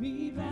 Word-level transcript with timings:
me 0.00 0.30
back 0.30 0.47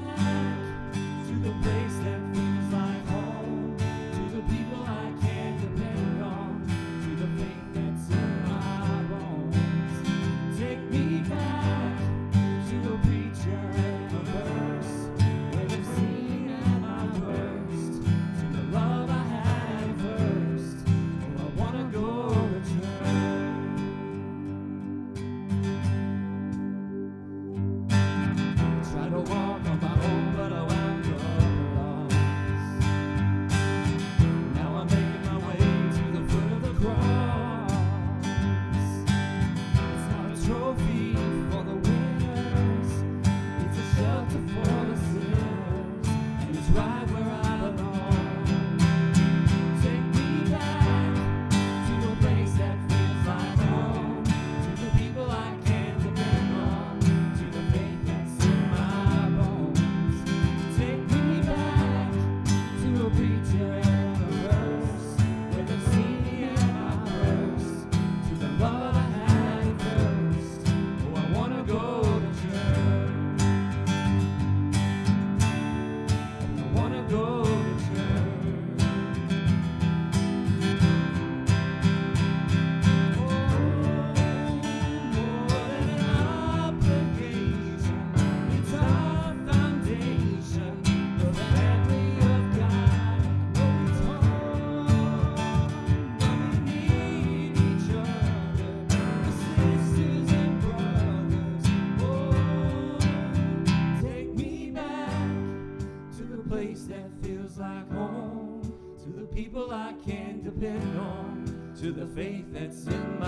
faith 112.17 112.47
that's 112.51 112.87
in 112.87 113.21
my 113.21 113.26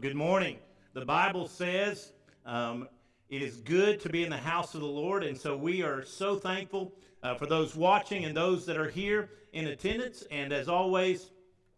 Well, 0.00 0.08
good 0.08 0.16
morning. 0.16 0.56
The 0.94 1.04
Bible 1.04 1.46
says 1.46 2.14
um, 2.46 2.88
it 3.28 3.42
is 3.42 3.56
good 3.56 4.00
to 4.00 4.08
be 4.08 4.24
in 4.24 4.30
the 4.30 4.36
house 4.38 4.74
of 4.74 4.80
the 4.80 4.86
Lord, 4.86 5.22
and 5.22 5.36
so 5.38 5.54
we 5.54 5.82
are 5.82 6.02
so 6.06 6.36
thankful 6.36 6.94
uh, 7.22 7.34
for 7.34 7.44
those 7.44 7.76
watching 7.76 8.24
and 8.24 8.34
those 8.34 8.64
that 8.64 8.78
are 8.78 8.88
here 8.88 9.28
in 9.52 9.66
attendance. 9.66 10.24
And 10.30 10.54
as 10.54 10.70
always, 10.70 11.32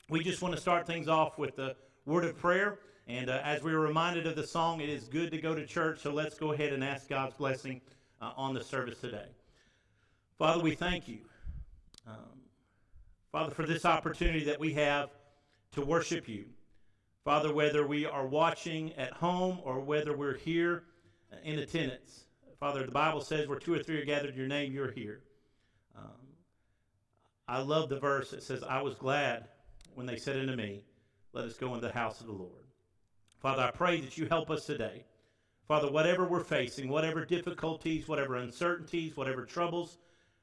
we 0.09 0.22
just 0.22 0.41
want 0.41 0.55
to 0.55 0.61
start 0.61 0.87
things 0.87 1.09
off 1.09 1.37
with 1.37 1.56
the 1.56 1.75
word 2.06 2.25
of 2.25 2.38
prayer. 2.38 2.78
And 3.09 3.28
uh, 3.28 3.41
as 3.43 3.65
we 3.65 3.75
were 3.75 3.81
reminded 3.81 4.28
of 4.28 4.37
the 4.37 4.47
song, 4.47 4.81
it 4.81 4.88
is 4.88 5.09
good 5.09 5.32
to 5.32 5.38
go 5.38 5.56
to 5.56 5.66
church. 5.66 5.99
So 5.99 6.12
let's 6.12 6.38
go 6.38 6.53
ahead 6.53 6.72
and 6.72 6.84
ask 6.84 7.09
God's 7.09 7.34
blessing 7.34 7.81
uh, 8.21 8.31
on 8.37 8.55
the 8.55 8.62
service 8.62 9.00
today. 9.00 9.27
Father, 10.38 10.62
we 10.62 10.77
thank 10.77 11.09
you, 11.09 11.22
um, 12.06 12.38
Father, 13.32 13.50
for 13.50 13.66
this 13.66 13.84
opportunity 13.84 14.44
that 14.44 14.61
we 14.61 14.75
have 14.75 15.11
to 15.72 15.84
worship 15.84 16.28
you. 16.28 16.44
Father, 17.25 17.55
whether 17.55 17.87
we 17.87 18.05
are 18.05 18.27
watching 18.27 18.93
at 18.94 19.12
home 19.12 19.60
or 19.65 19.78
whether 19.78 20.16
we're 20.16 20.37
here 20.38 20.84
in 21.44 21.60
attendance, 21.60 22.25
Father, 22.59 22.84
the 22.84 22.93
Bible 22.93 23.21
says 23.21 23.47
where 23.47 23.59
two 23.59 23.75
or 23.75 23.83
three 23.83 24.00
are 24.00 24.05
gathered 24.05 24.31
in 24.31 24.37
your 24.37 24.49
name, 24.49 24.72
you're 24.72 24.91
here. 24.91 25.22
Um, 25.97 26.11
I 27.47 27.61
love 27.61 27.88
the 27.88 27.99
verse 27.99 28.31
that 28.31 28.43
says, 28.43 28.65
I 28.65 28.82
was 28.82 28.94
glad 28.94 29.49
when 29.94 30.06
they 30.06 30.16
said 30.16 30.37
unto 30.37 30.56
me, 30.56 30.82
Let 31.32 31.44
us 31.44 31.56
go 31.56 31.75
into 31.75 31.87
the 31.87 31.93
house 31.93 32.21
of 32.21 32.27
the 32.27 32.32
Lord. 32.32 32.65
Father, 33.38 33.62
I 33.62 33.71
pray 33.71 34.00
that 34.00 34.19
you 34.19 34.27
help 34.27 34.50
us 34.50 34.66
today. 34.66 35.05
Father, 35.69 35.91
whatever 35.91 36.27
we're 36.27 36.44
facing, 36.44 36.88
whatever 36.88 37.25
difficulties, 37.25 38.09
whatever 38.09 38.37
uncertainties, 38.37 39.16
whatever 39.16 39.44
troubles 39.44 39.99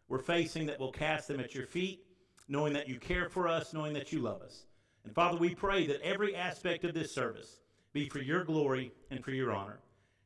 we're 0.08 0.20
facing, 0.20 0.66
that 0.66 0.80
we'll 0.80 0.92
cast 0.92 1.28
them 1.28 1.40
at 1.40 1.54
your 1.54 1.66
feet, 1.66 2.06
knowing 2.48 2.74
that 2.74 2.88
you 2.88 3.00
care 3.00 3.30
for 3.30 3.48
us, 3.48 3.74
knowing 3.74 3.94
that 3.94 4.12
you 4.14 4.20
love 4.20 4.42
us. 4.42 4.64
And 5.06 5.14
Father, 5.14 5.38
we 5.38 5.56
pray 5.56 5.88
that 5.88 6.02
every 6.02 6.36
aspect 6.36 6.84
of 6.84 6.94
this 6.94 7.14
service 7.14 7.60
be 7.94 8.10
for 8.10 8.20
your 8.20 8.44
glory 8.44 8.92
and 9.12 9.24
for 9.24 9.32
your 9.32 9.52
honor. 9.52 9.80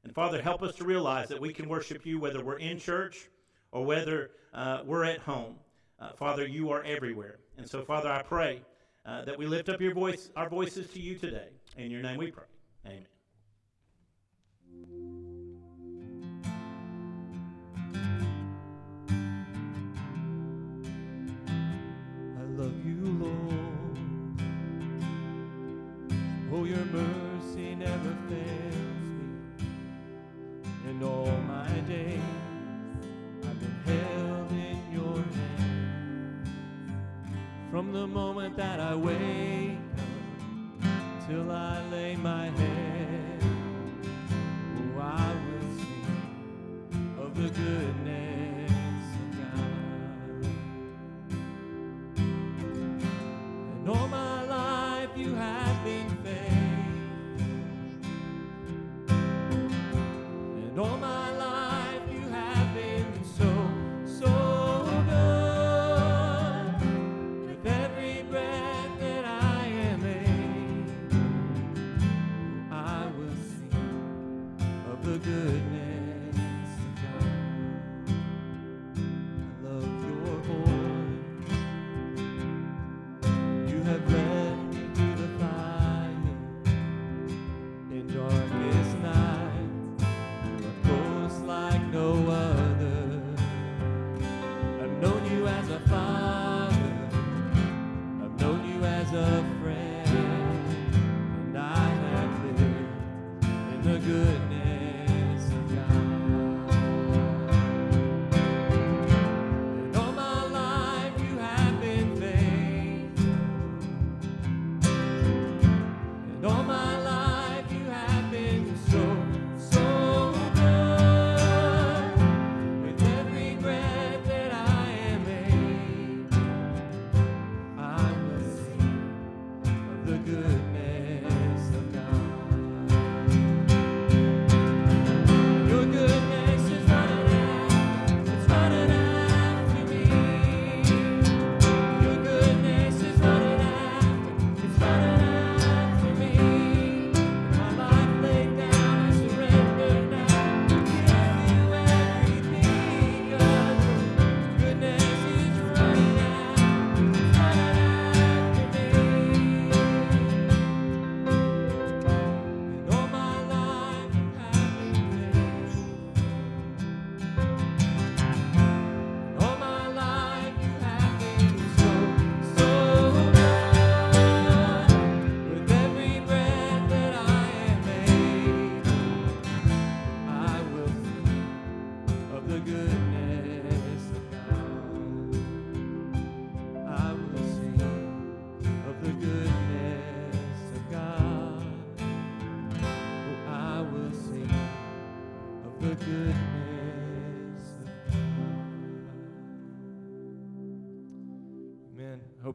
And 0.04 0.14
Father, 0.14 0.42
help 0.42 0.62
us 0.64 0.76
to 0.76 0.84
realize 0.84 1.30
that 1.30 1.40
we 1.40 1.54
can 1.54 1.70
worship 1.70 2.06
you 2.06 2.20
whether 2.20 2.44
we're 2.44 2.60
in 2.60 2.78
church 2.78 3.30
or 3.72 3.86
whether 3.86 4.32
uh, 4.54 4.82
we're 4.86 5.06
at 5.06 5.20
home. 5.20 5.56
Uh, 6.00 6.12
Father, 6.14 6.46
you 6.46 6.72
are 6.72 6.84
everywhere. 6.84 7.40
And 7.58 7.68
so, 7.68 7.84
Father, 7.84 8.12
I 8.12 8.22
pray 8.22 8.62
uh, 9.06 9.24
that 9.26 9.38
we 9.38 9.46
lift 9.46 9.70
up 9.70 9.80
your 9.80 9.94
voice, 9.94 10.30
our 10.36 10.50
voices 10.50 10.90
to 10.92 11.00
you 11.00 11.16
today. 11.16 11.50
In 11.78 11.90
your 11.90 12.02
name 12.02 12.18
we 12.18 12.32
pray. 12.32 12.46
Amen. 12.86 13.13
Your 26.66 26.86
mercy 26.86 27.76
never 27.76 28.16
fails 28.30 28.76
me. 29.18 29.68
And 30.88 31.04
all 31.04 31.38
my 31.46 31.68
days 31.82 32.22
I've 33.44 33.60
been 33.60 33.80
held 33.86 34.52
in 34.52 34.80
your 34.94 35.18
hands. 35.18 36.50
From 37.70 37.92
the 37.92 38.08
moment 38.08 38.56
that 38.56 38.80
I 38.80 38.96
wake 38.96 39.78
up 40.84 41.28
till 41.28 41.52
I 41.52 41.86
lay 41.92 42.16
my 42.16 42.50
head, 42.50 43.44
oh, 44.78 45.02
I 45.02 45.36
will 45.46 45.70
sing 45.78 47.18
of 47.20 47.36
the 47.36 47.50
goodness 47.50 47.83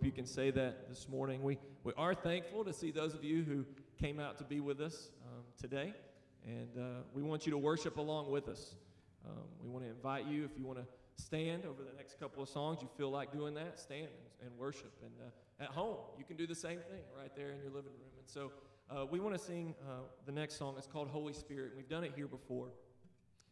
you 0.08 0.12
can 0.12 0.24
say 0.24 0.50
that 0.50 0.88
this 0.88 1.06
morning. 1.06 1.42
We, 1.42 1.58
we 1.84 1.92
are 1.98 2.14
thankful 2.14 2.64
to 2.64 2.72
see 2.72 2.90
those 2.90 3.12
of 3.12 3.22
you 3.22 3.42
who 3.42 3.66
came 4.00 4.18
out 4.18 4.38
to 4.38 4.44
be 4.44 4.58
with 4.58 4.80
us 4.80 5.10
um, 5.26 5.42
today, 5.60 5.92
and 6.46 6.70
uh, 6.78 7.00
we 7.12 7.22
want 7.22 7.44
you 7.44 7.52
to 7.52 7.58
worship 7.58 7.98
along 7.98 8.30
with 8.30 8.48
us. 8.48 8.74
Um, 9.26 9.42
we 9.62 9.68
want 9.68 9.84
to 9.84 9.90
invite 9.90 10.24
you, 10.24 10.46
if 10.46 10.58
you 10.58 10.64
want 10.64 10.78
to 10.78 10.86
stand 11.22 11.66
over 11.66 11.82
the 11.82 11.94
next 11.94 12.18
couple 12.18 12.42
of 12.42 12.48
songs, 12.48 12.78
you 12.80 12.88
feel 12.96 13.10
like 13.10 13.32
doing 13.32 13.52
that, 13.52 13.78
stand 13.78 14.06
and, 14.06 14.48
and 14.48 14.58
worship. 14.58 14.94
And 15.02 15.12
uh, 15.20 15.62
at 15.62 15.68
home, 15.68 15.98
you 16.16 16.24
can 16.24 16.38
do 16.38 16.46
the 16.46 16.54
same 16.54 16.78
thing 16.78 17.02
right 17.14 17.36
there 17.36 17.50
in 17.50 17.58
your 17.60 17.68
living 17.70 17.92
room. 17.92 18.14
And 18.18 18.26
so 18.26 18.50
uh, 18.90 19.04
we 19.04 19.20
want 19.20 19.36
to 19.36 19.44
sing 19.44 19.74
uh, 19.86 20.04
the 20.24 20.32
next 20.32 20.56
song. 20.56 20.76
It's 20.78 20.86
called 20.86 21.08
Holy 21.08 21.34
Spirit. 21.34 21.72
We've 21.76 21.86
done 21.86 22.04
it 22.04 22.12
here 22.16 22.28
before, 22.28 22.68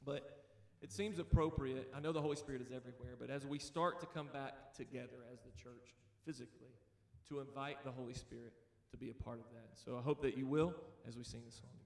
but 0.06 0.38
it 0.80 0.90
seems 0.90 1.18
appropriate. 1.18 1.92
I 1.94 2.00
know 2.00 2.12
the 2.12 2.22
Holy 2.22 2.36
Spirit 2.36 2.62
is 2.62 2.68
everywhere, 2.68 3.14
but 3.20 3.28
as 3.28 3.44
we 3.44 3.58
start 3.58 4.00
to 4.00 4.06
come 4.06 4.28
back 4.32 4.72
together 4.74 5.20
as 5.30 5.40
the 5.40 5.50
church 5.62 5.96
physically, 6.26 6.74
to 7.28 7.38
invite 7.40 7.84
the 7.84 7.90
Holy 7.92 8.14
Spirit 8.14 8.52
to 8.90 8.96
be 8.96 9.10
a 9.10 9.14
part 9.14 9.38
of 9.38 9.44
that. 9.52 9.68
So 9.74 9.96
I 9.96 10.02
hope 10.02 10.20
that 10.22 10.36
you 10.36 10.46
will 10.46 10.74
as 11.08 11.16
we 11.16 11.22
sing 11.22 11.42
this 11.46 11.54
song 11.54 11.70
together. 11.70 11.82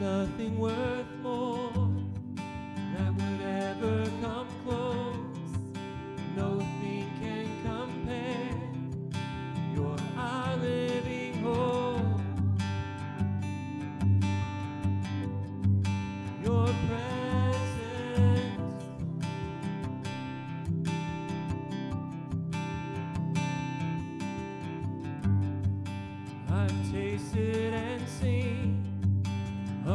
Nothing 0.00 0.58
worth 0.58 0.91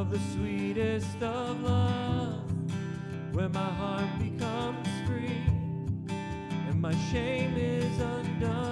the 0.10 0.20
sweetest 0.34 1.22
of 1.22 1.62
love, 1.64 2.40
where 3.34 3.50
my 3.50 3.60
heart 3.60 4.08
becomes 4.20 4.88
free 5.06 5.44
and 6.70 6.82
my 6.82 6.96
shame 7.12 7.58
is 7.58 8.00
undone. 8.00 8.67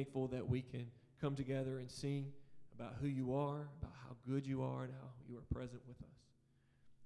Thankful 0.00 0.28
that 0.28 0.48
we 0.48 0.62
can 0.62 0.86
come 1.20 1.36
together 1.36 1.78
and 1.78 1.90
sing 1.90 2.24
about 2.74 2.94
who 3.02 3.06
you 3.06 3.34
are, 3.34 3.68
about 3.82 3.92
how 4.02 4.16
good 4.26 4.46
you 4.46 4.62
are, 4.62 4.84
and 4.84 4.94
how 4.94 5.08
you 5.28 5.36
are 5.36 5.44
present 5.52 5.82
with 5.86 5.98
us. 6.00 6.16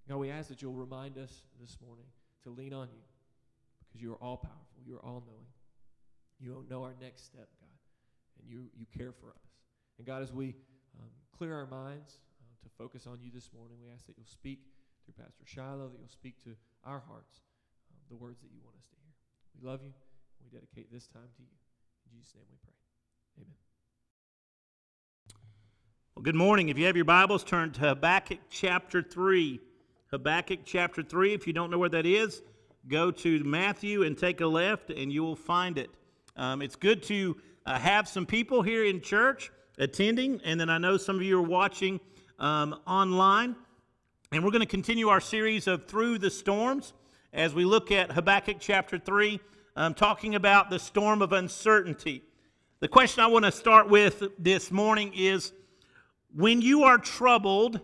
God, 0.08 0.18
we 0.18 0.30
ask 0.30 0.48
that 0.48 0.62
you'll 0.62 0.74
remind 0.74 1.18
us 1.18 1.42
this 1.60 1.76
morning 1.84 2.04
to 2.44 2.50
lean 2.50 2.72
on 2.72 2.86
you 2.94 3.02
because 3.80 4.00
you 4.00 4.12
are 4.12 4.22
all 4.22 4.36
powerful, 4.36 4.78
you 4.86 4.94
are 4.94 5.04
all 5.04 5.24
knowing. 5.26 5.50
You 6.38 6.64
know 6.70 6.84
our 6.84 6.94
next 7.00 7.24
step, 7.26 7.48
God, 7.58 7.74
and 8.38 8.48
you, 8.48 8.70
you 8.78 8.86
care 8.96 9.10
for 9.10 9.30
us. 9.30 9.42
And 9.98 10.06
God, 10.06 10.22
as 10.22 10.32
we 10.32 10.54
um, 11.00 11.10
clear 11.36 11.52
our 11.52 11.66
minds 11.66 12.20
uh, 12.38 12.46
to 12.62 12.68
focus 12.78 13.08
on 13.08 13.18
you 13.20 13.32
this 13.34 13.50
morning, 13.52 13.78
we 13.82 13.90
ask 13.92 14.06
that 14.06 14.14
you'll 14.16 14.26
speak 14.26 14.60
through 15.04 15.14
Pastor 15.18 15.42
Shiloh, 15.46 15.88
that 15.88 15.98
you'll 15.98 16.08
speak 16.08 16.40
to 16.44 16.50
our 16.84 17.02
hearts 17.08 17.42
um, 17.90 17.98
the 18.08 18.16
words 18.16 18.40
that 18.42 18.52
you 18.54 18.60
want 18.62 18.76
us 18.76 18.86
to 18.86 18.94
hear. 19.02 19.14
We 19.58 19.68
love 19.68 19.80
you. 19.82 19.90
We 20.44 20.50
dedicate 20.50 20.92
this 20.92 21.08
time 21.08 21.34
to 21.34 21.42
you. 21.42 21.58
In 22.06 22.18
Jesus' 22.18 22.34
name 22.36 22.46
we 22.48 22.58
pray. 22.62 22.83
Amen. 23.36 23.48
Well, 26.14 26.22
good 26.22 26.34
morning. 26.34 26.68
If 26.68 26.78
you 26.78 26.86
have 26.86 26.96
your 26.96 27.04
Bibles, 27.04 27.44
turn 27.44 27.72
to 27.72 27.80
Habakkuk 27.80 28.38
chapter 28.50 29.02
3. 29.02 29.60
Habakkuk 30.10 30.60
chapter 30.64 31.02
3. 31.02 31.34
If 31.34 31.46
you 31.46 31.52
don't 31.52 31.70
know 31.70 31.78
where 31.78 31.88
that 31.88 32.06
is, 32.06 32.42
go 32.88 33.10
to 33.10 33.42
Matthew 33.44 34.04
and 34.04 34.16
take 34.16 34.40
a 34.40 34.46
left, 34.46 34.90
and 34.90 35.12
you 35.12 35.22
will 35.22 35.36
find 35.36 35.78
it. 35.78 35.90
Um, 36.36 36.62
it's 36.62 36.76
good 36.76 37.02
to 37.04 37.36
uh, 37.66 37.78
have 37.78 38.08
some 38.08 38.26
people 38.26 38.62
here 38.62 38.84
in 38.84 39.00
church 39.00 39.50
attending, 39.78 40.40
and 40.44 40.60
then 40.60 40.70
I 40.70 40.78
know 40.78 40.96
some 40.96 41.16
of 41.16 41.22
you 41.22 41.38
are 41.38 41.42
watching 41.42 42.00
um, 42.38 42.78
online. 42.86 43.56
And 44.32 44.44
we're 44.44 44.50
going 44.50 44.60
to 44.60 44.66
continue 44.66 45.08
our 45.08 45.20
series 45.20 45.66
of 45.66 45.86
Through 45.86 46.18
the 46.18 46.30
Storms 46.30 46.92
as 47.32 47.54
we 47.54 47.64
look 47.64 47.90
at 47.90 48.12
Habakkuk 48.12 48.56
chapter 48.60 48.98
3, 48.98 49.40
um, 49.76 49.94
talking 49.94 50.34
about 50.34 50.70
the 50.70 50.78
storm 50.78 51.22
of 51.22 51.32
uncertainty. 51.32 52.22
The 52.80 52.88
question 52.88 53.22
I 53.22 53.28
want 53.28 53.44
to 53.44 53.52
start 53.52 53.88
with 53.88 54.22
this 54.38 54.70
morning 54.70 55.12
is 55.14 55.52
when 56.34 56.60
you 56.60 56.82
are 56.84 56.98
troubled, 56.98 57.80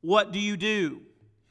what 0.00 0.32
do 0.32 0.38
you 0.38 0.56
do? 0.56 1.02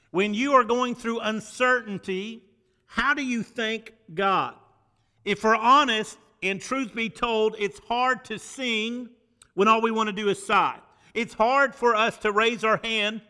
When 0.09 0.33
you 0.33 0.53
are 0.53 0.63
going 0.63 0.95
through 0.95 1.19
uncertainty, 1.19 2.43
how 2.87 3.13
do 3.13 3.23
you 3.23 3.43
thank 3.43 3.93
God? 4.13 4.55
If 5.23 5.43
we're 5.43 5.55
honest, 5.55 6.17
and 6.43 6.59
truth 6.59 6.95
be 6.95 7.09
told, 7.09 7.55
it's 7.59 7.79
hard 7.87 8.25
to 8.25 8.39
sing 8.39 9.09
when 9.53 9.67
all 9.67 9.81
we 9.81 9.91
want 9.91 10.07
to 10.07 10.13
do 10.13 10.29
is 10.29 10.43
sigh. 10.43 10.79
It's 11.13 11.35
hard 11.35 11.75
for 11.75 11.95
us 11.95 12.17
to 12.19 12.31
raise 12.31 12.63
our 12.63 12.79
hand 12.83 13.21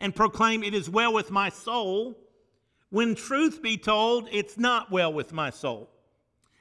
and 0.00 0.14
proclaim, 0.14 0.62
It 0.62 0.74
is 0.74 0.88
well 0.88 1.12
with 1.12 1.30
my 1.30 1.48
soul, 1.48 2.16
when 2.90 3.14
truth 3.14 3.60
be 3.60 3.76
told, 3.76 4.28
it's 4.32 4.56
not 4.56 4.90
well 4.90 5.12
with 5.12 5.32
my 5.32 5.50
soul. 5.50 5.90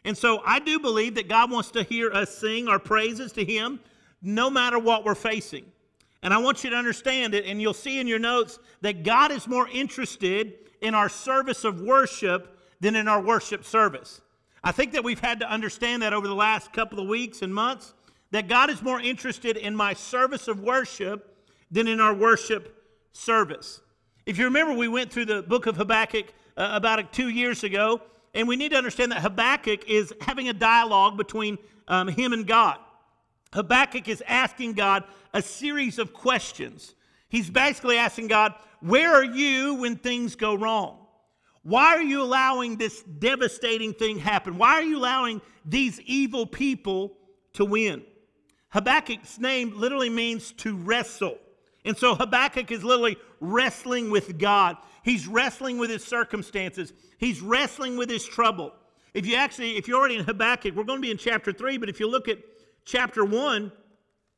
And 0.08 0.18
so 0.18 0.42
I 0.46 0.60
do 0.60 0.80
believe 0.80 1.16
that 1.16 1.28
God 1.28 1.52
wants 1.52 1.70
to 1.72 1.84
hear 1.84 2.10
us 2.14 2.38
sing 2.38 2.70
our 2.70 2.80
praises 2.80 3.34
to 3.34 3.44
Him 3.44 3.82
no 4.22 4.50
matter 4.50 4.80
what 4.80 5.04
we're 5.04 5.16
facing. 5.16 5.66
And 6.24 6.34
I 6.34 6.38
want 6.38 6.64
you 6.64 6.70
to 6.70 6.78
understand 6.78 7.36
it, 7.36 7.46
and 7.46 7.62
you'll 7.62 7.74
see 7.74 8.00
in 8.00 8.08
your 8.08 8.18
notes 8.18 8.58
that 8.80 9.04
God 9.04 9.34
is 9.34 9.50
more 9.50 9.68
interested 9.68 10.54
in 10.80 10.96
our 10.96 11.10
service 11.10 11.66
of 11.66 11.82
worship 11.82 12.58
than 12.80 12.96
in 12.96 13.10
our 13.10 13.20
worship 13.20 13.66
service. 13.66 14.22
I 14.64 14.72
think 14.72 14.94
that 14.94 15.04
we've 15.04 15.20
had 15.20 15.42
to 15.42 15.52
understand 15.52 16.02
that 16.04 16.14
over 16.14 16.26
the 16.26 16.34
last 16.34 16.72
couple 16.72 17.02
of 17.02 17.10
weeks 17.10 17.42
and 17.42 17.54
months, 17.54 17.94
that 18.32 18.48
God 18.48 18.70
is 18.70 18.82
more 18.82 19.02
interested 19.02 19.58
in 19.58 19.76
my 19.76 19.94
service 19.94 20.48
of 20.48 20.62
worship 20.62 21.36
than 21.70 21.86
in 21.86 22.00
our 22.00 22.14
worship 22.14 22.82
service. 23.12 23.82
If 24.26 24.38
you 24.38 24.46
remember, 24.46 24.72
we 24.74 24.88
went 24.88 25.12
through 25.12 25.26
the 25.26 25.42
book 25.42 25.66
of 25.66 25.76
Habakkuk 25.76 26.28
uh, 26.56 26.70
about 26.72 27.12
two 27.12 27.28
years 27.28 27.66
ago, 27.66 28.02
and 28.34 28.48
we 28.48 28.56
need 28.56 28.70
to 28.70 28.78
understand 28.78 29.12
that 29.12 29.22
Habakkuk 29.22 29.90
is 29.90 30.14
having 30.22 30.50
a 30.50 30.54
dialogue 30.54 31.18
between 31.18 31.58
um, 31.88 32.08
him 32.08 32.34
and 32.34 32.46
God. 32.46 32.78
Habakkuk 33.54 34.08
is 34.08 34.24
asking 34.28 34.74
God 34.74 35.04
a 35.34 35.42
series 35.42 36.00
of 36.00 36.14
questions. 36.14 36.96
He's 37.30 37.50
basically 37.50 37.98
asking 37.98 38.28
God, 38.28 38.54
Where 38.82 39.14
are 39.14 39.24
you 39.24 39.76
when 39.76 39.96
things 39.96 40.36
go 40.36 40.56
wrong? 40.56 41.08
Why 41.64 41.96
are 41.96 42.04
you 42.04 42.22
allowing 42.22 42.78
this 42.78 43.04
devastating 43.04 43.94
thing 43.94 44.20
happen? 44.20 44.58
Why 44.58 44.74
are 44.74 44.84
you 44.84 44.98
allowing 44.98 45.42
these 45.66 46.00
evil 46.02 46.46
people 46.46 47.18
to 47.54 47.66
win? 47.66 48.04
Habakkuk's 48.70 49.40
name 49.40 49.78
literally 49.78 50.10
means 50.10 50.52
to 50.54 50.76
wrestle. 50.76 51.38
And 51.88 51.98
so 51.98 52.16
Habakkuk 52.16 52.70
is 52.70 52.84
literally 52.84 53.18
wrestling 53.40 54.12
with 54.12 54.38
God. 54.38 54.76
He's 55.04 55.26
wrestling 55.26 55.78
with 55.78 55.90
his 55.90 56.04
circumstances. 56.04 56.92
He's 57.18 57.40
wrestling 57.40 57.96
with 57.96 58.10
his 58.10 58.26
trouble. 58.26 58.74
If 59.14 59.26
you 59.26 59.36
actually, 59.36 59.78
if 59.78 59.88
you're 59.88 59.98
already 59.98 60.18
in 60.18 60.26
Habakkuk, 60.26 60.76
we're 60.76 60.84
going 60.84 61.00
to 61.00 61.06
be 61.06 61.12
in 61.12 61.18
chapter 61.18 61.54
3, 61.54 61.78
but 61.78 61.88
if 61.88 62.02
you 62.02 62.10
look 62.10 62.28
at 62.28 62.40
chapter 62.84 63.24
1, 63.24 63.72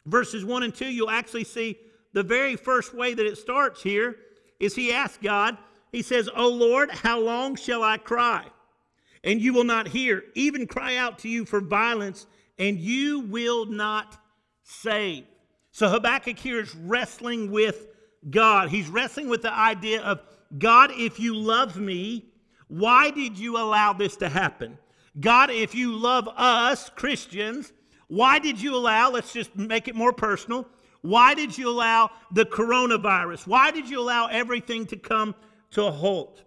verses 0.06 0.46
1 0.46 0.62
and 0.62 0.76
2, 0.76 0.86
you'll 0.86 1.10
actually 1.10 1.44
see 1.44 1.80
the 2.14 2.22
very 2.22 2.56
first 2.56 2.94
way 2.94 3.16
that 3.16 3.26
it 3.26 3.38
starts 3.38 3.82
here 3.82 4.18
is 4.60 4.76
he 4.76 4.94
asks 4.94 5.18
God, 5.22 5.58
he 5.92 6.04
says, 6.04 6.30
O 6.36 6.48
Lord, 6.50 6.92
how 6.92 7.20
long 7.20 7.56
shall 7.56 7.82
I 7.82 7.98
cry? 7.98 8.46
And 9.24 9.42
you 9.42 9.54
will 9.54 9.64
not 9.64 9.88
hear, 9.88 10.24
even 10.36 10.68
cry 10.68 10.98
out 10.98 11.18
to 11.20 11.30
you 11.30 11.46
for 11.46 11.62
violence, 11.62 12.28
and 12.60 12.78
you 12.78 13.22
will 13.22 13.66
not 13.66 14.18
save. 14.64 15.26
So 15.72 15.90
Habakkuk 15.90 16.40
here 16.40 16.60
is 16.60 16.76
wrestling 16.76 17.52
with 17.52 17.88
God. 18.30 18.70
He's 18.70 18.90
wrestling 18.90 19.30
with 19.30 19.42
the 19.42 19.54
idea 19.54 20.02
of 20.02 20.22
God, 20.58 20.92
if 20.94 21.20
you 21.20 21.36
love 21.36 21.78
me, 21.78 22.26
why 22.68 23.12
did 23.12 23.38
you 23.38 23.58
allow 23.58 23.94
this 23.94 24.16
to 24.18 24.30
happen? 24.30 24.78
God, 25.20 25.52
if 25.52 25.76
you 25.76 25.96
love 25.96 26.28
us, 26.36 26.90
Christians, 26.90 27.72
why 28.08 28.40
did 28.40 28.60
you 28.60 28.76
allow, 28.76 29.12
let's 29.12 29.32
just 29.32 29.56
make 29.56 29.88
it 29.88 29.96
more 29.96 30.14
personal, 30.14 30.68
why 31.02 31.34
did 31.34 31.58
you 31.58 31.70
allow 31.70 32.10
the 32.32 32.46
coronavirus? 32.46 33.48
Why 33.48 33.72
did 33.72 33.90
you 33.90 34.00
allow 34.00 34.28
everything 34.28 34.86
to 34.88 34.98
come 34.98 35.36
to 35.72 35.86
a 35.86 35.92
halt? 35.92 36.44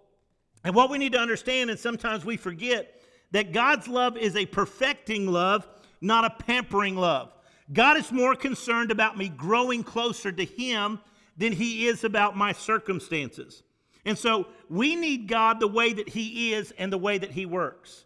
And 0.64 0.74
what 0.74 0.90
we 0.90 0.98
need 0.98 1.12
to 1.12 1.18
understand, 1.18 1.70
and 1.70 1.78
sometimes 1.78 2.24
we 2.24 2.36
forget, 2.36 3.00
that 3.30 3.52
God's 3.52 3.88
love 3.88 4.16
is 4.16 4.36
a 4.36 4.46
perfecting 4.46 5.26
love, 5.26 5.66
not 6.00 6.24
a 6.24 6.30
pampering 6.30 6.96
love. 6.96 7.32
God 7.72 7.96
is 7.96 8.12
more 8.12 8.34
concerned 8.34 8.90
about 8.90 9.16
me 9.16 9.28
growing 9.28 9.82
closer 9.82 10.30
to 10.32 10.44
Him 10.44 11.00
than 11.36 11.52
He 11.52 11.86
is 11.86 12.04
about 12.04 12.36
my 12.36 12.52
circumstances. 12.52 13.62
And 14.04 14.18
so 14.18 14.48
we 14.68 14.96
need 14.96 15.28
God 15.28 15.60
the 15.60 15.68
way 15.68 15.92
that 15.92 16.08
He 16.08 16.52
is 16.52 16.72
and 16.76 16.92
the 16.92 16.98
way 16.98 17.18
that 17.18 17.30
He 17.30 17.46
works. 17.46 18.04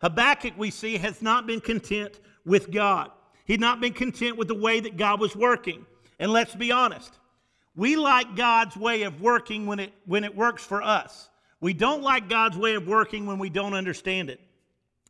Habakkuk, 0.00 0.54
we 0.56 0.70
see, 0.70 0.98
has 0.98 1.22
not 1.22 1.46
been 1.46 1.60
content 1.60 2.20
with 2.44 2.70
God. 2.70 3.10
He'd 3.46 3.60
not 3.60 3.80
been 3.80 3.94
content 3.94 4.36
with 4.36 4.48
the 4.48 4.54
way 4.54 4.80
that 4.80 4.96
God 4.96 5.20
was 5.20 5.34
working. 5.34 5.86
And 6.18 6.32
let's 6.32 6.54
be 6.54 6.70
honest, 6.70 7.18
we 7.74 7.96
like 7.96 8.36
God's 8.36 8.76
way 8.76 9.02
of 9.02 9.20
working 9.20 9.66
when 9.66 9.80
it, 9.80 9.92
when 10.04 10.24
it 10.24 10.36
works 10.36 10.64
for 10.64 10.82
us. 10.82 11.30
We 11.60 11.72
don't 11.72 12.02
like 12.02 12.28
God's 12.28 12.56
way 12.56 12.74
of 12.74 12.86
working 12.86 13.26
when 13.26 13.38
we 13.38 13.50
don't 13.50 13.74
understand 13.74 14.30
it. 14.30 14.40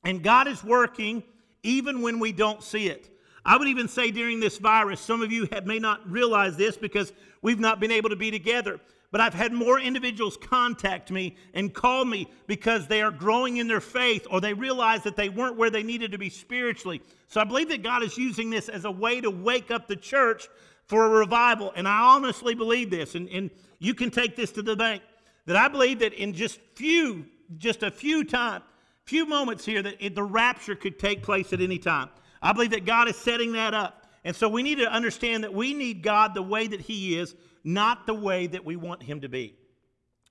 And 0.05 0.23
God 0.23 0.49
is 0.49 0.63
working 0.63 1.23
even 1.63 2.01
when 2.01 2.21
we 2.21 2.33
don't 2.33 2.63
see 2.63 2.89
it. 2.89 3.11
I 3.49 3.57
would 3.57 3.69
even 3.69 3.89
say 3.89 4.11
during 4.11 4.41
this 4.41 4.59
virus, 4.59 5.01
some 5.01 5.23
of 5.23 5.33
you 5.33 5.49
have, 5.53 5.65
may 5.65 5.79
not 5.79 6.07
realize 6.07 6.59
this 6.59 6.77
because 6.77 7.15
we've 7.41 7.59
not 7.59 7.81
been 7.81 7.91
able 7.91 8.11
to 8.11 8.17
be 8.17 8.31
together. 8.31 8.79
But 9.11 9.23
I've 9.23 9.33
had 9.33 9.55
more 9.55 9.81
individuals 9.81 10.37
contact 10.37 11.11
me 11.11 11.35
and 11.55 11.73
call 11.73 12.05
me 12.05 12.31
because 12.47 12.87
they 12.87 13.01
are 13.01 13.11
growing 13.11 13.57
in 13.57 13.67
their 13.67 13.81
faith 13.81 14.27
or 14.31 14.43
they 14.43 14.53
realize 14.53 15.03
that 15.05 15.17
they 15.17 15.31
weren't 15.31 15.57
where 15.57 15.71
they 15.71 15.83
needed 15.83 16.13
to 16.13 16.19
be 16.19 16.29
spiritually. 16.29 17.01
So 17.29 17.41
I 17.41 17.45
believe 17.45 17.71
that 17.71 17.83
God 17.83 18.03
is 18.03 18.19
using 18.19 18.51
this 18.51 18.69
as 18.69 18.85
a 18.85 18.91
way 18.91 19.23
to 19.23 19.31
wake 19.31 19.71
up 19.71 19.89
the 19.89 19.97
church 19.97 20.47
for 20.85 21.07
a 21.07 21.09
revival. 21.09 21.73
And 21.75 21.89
I 21.89 22.01
honestly 22.01 22.55
believe 22.55 22.91
this, 22.91 23.15
and, 23.15 23.31
and 23.31 23.51
you 23.79 23.95
can 23.95 24.11
take 24.11 24.37
this 24.37 24.53
to 24.53 24.63
the 24.63 24.77
bank, 24.77 25.03
that 25.47 25.57
I 25.57 25.69
believe 25.69 26.01
that 26.01 26.13
in 26.13 26.35
just 26.35 26.61
few, 26.75 27.25
just 27.57 27.83
a 27.83 27.91
few 27.91 28.25
time, 28.25 28.61
few 29.05 29.25
moments 29.25 29.65
here, 29.65 29.81
that 29.81 29.97
it, 30.01 30.15
the 30.15 30.23
rapture 30.23 30.75
could 30.75 30.99
take 30.99 31.23
place 31.23 31.55
at 31.55 31.63
any 31.63 31.79
time. 31.79 32.11
I 32.43 32.53
believe 32.53 32.71
that 32.71 32.85
God 32.85 33.09
is 33.09 33.17
setting 33.17 33.53
that 33.53 33.75
up. 33.75 34.07
And 34.25 34.35
so 34.35 34.49
we 34.49 34.63
need 34.63 34.79
to 34.79 34.91
understand 34.91 35.45
that 35.45 35.55
we 35.55 35.75
need 35.75 36.03
God 36.03 36.35
the 36.35 36.43
way 36.43 36.67
that 36.67 36.81
He 36.81 37.19
is, 37.19 37.35
not 37.65 38.07
the 38.07 38.15
way 38.15 38.47
that 38.47 38.65
we 38.65 38.77
want 38.77 39.03
Him 39.03 39.21
to 39.23 39.29
be. 39.29 39.57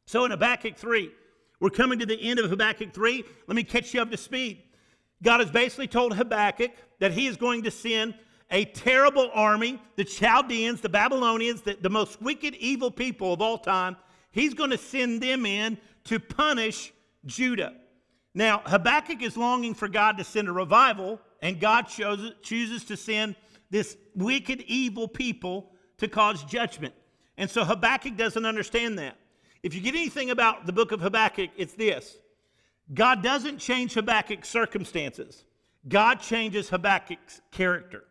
So 0.06 0.26
in 0.26 0.32
Habakkuk 0.32 0.78
3, 0.78 1.12
we're 1.60 1.70
coming 1.70 2.00
to 2.00 2.06
the 2.06 2.22
end 2.22 2.40
of 2.40 2.50
Habakkuk 2.50 2.94
3. 2.94 3.24
Let 3.48 3.56
me 3.56 3.64
catch 3.64 3.94
you 3.94 4.02
up 4.02 4.12
to 4.12 4.18
speed. 4.18 4.64
God 5.24 5.40
has 5.40 5.50
basically 5.50 5.88
told 5.88 6.16
Habakkuk 6.16 6.72
that 7.00 7.12
He 7.12 7.28
is 7.28 7.38
going 7.38 7.64
to 7.64 7.72
send 7.72 8.14
a 8.52 8.66
terrible 8.66 9.30
army, 9.34 9.82
the 9.96 10.04
Chaldeans, 10.04 10.82
the 10.82 10.90
Babylonians, 10.90 11.62
the, 11.62 11.78
the 11.82 11.90
most 11.90 12.22
wicked, 12.22 12.56
evil 12.56 12.92
people 12.92 13.34
of 13.34 13.42
all 13.42 13.58
time. 13.58 13.98
He's 14.32 14.54
going 14.54 14.70
to 14.70 14.78
send 14.78 15.22
them 15.22 15.46
in 15.46 15.78
to 16.06 16.20
punish 16.20 16.94
Judah. 17.26 17.74
Now, 18.34 18.62
Habakkuk 18.66 19.22
is 19.22 19.36
longing 19.36 19.74
for 19.74 19.88
God 19.88 20.18
to 20.18 20.24
send 20.24 20.48
a 20.48 20.54
revival, 20.54 21.20
and 21.42 21.60
God 21.60 21.84
chooses, 21.84 22.34
chooses 22.42 22.84
to 22.86 22.98
send 22.98 23.36
this 23.70 23.98
wicked, 24.16 24.62
evil 24.68 25.08
people 25.08 25.72
to 25.98 26.08
cause 26.08 26.44
judgment. 26.44 26.94
And 27.38 27.50
so 27.50 27.64
Habakkuk 27.64 28.18
doesn't 28.18 28.46
understand 28.46 28.98
that. 29.00 29.18
If 29.64 29.74
you 29.76 29.82
get 29.82 29.96
anything 29.96 30.30
about 30.30 30.66
the 30.66 30.74
book 30.74 30.92
of 30.92 31.02
Habakkuk, 31.02 31.50
it's 31.58 31.74
this 31.74 32.18
God 32.94 33.22
doesn't 33.22 33.58
change 33.58 33.94
Habakkuk's 33.94 34.50
circumstances, 34.50 35.44
God 35.88 36.20
changes 36.22 36.70
Habakkuk's 36.70 37.42
character. 37.52 38.04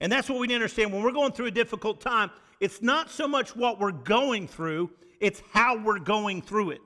And 0.00 0.12
that's 0.12 0.28
what 0.28 0.38
we 0.38 0.46
need 0.46 0.54
to 0.54 0.56
understand. 0.56 0.92
When 0.92 1.02
we're 1.02 1.12
going 1.12 1.32
through 1.32 1.46
a 1.46 1.50
difficult 1.50 2.00
time, 2.00 2.30
it's 2.60 2.82
not 2.82 3.10
so 3.10 3.26
much 3.26 3.56
what 3.56 3.80
we're 3.80 3.90
going 3.90 4.46
through, 4.46 4.90
it's 5.20 5.42
how 5.52 5.76
we're 5.76 5.98
going 5.98 6.40
through 6.40 6.70
it. 6.70 6.80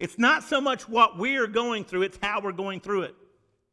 It's 0.00 0.18
not 0.18 0.42
so 0.42 0.60
much 0.60 0.88
what 0.88 1.18
we're 1.18 1.46
going 1.46 1.84
through, 1.84 2.02
it's 2.02 2.18
how 2.20 2.40
we're 2.40 2.52
going 2.52 2.80
through 2.80 3.02
it. 3.02 3.14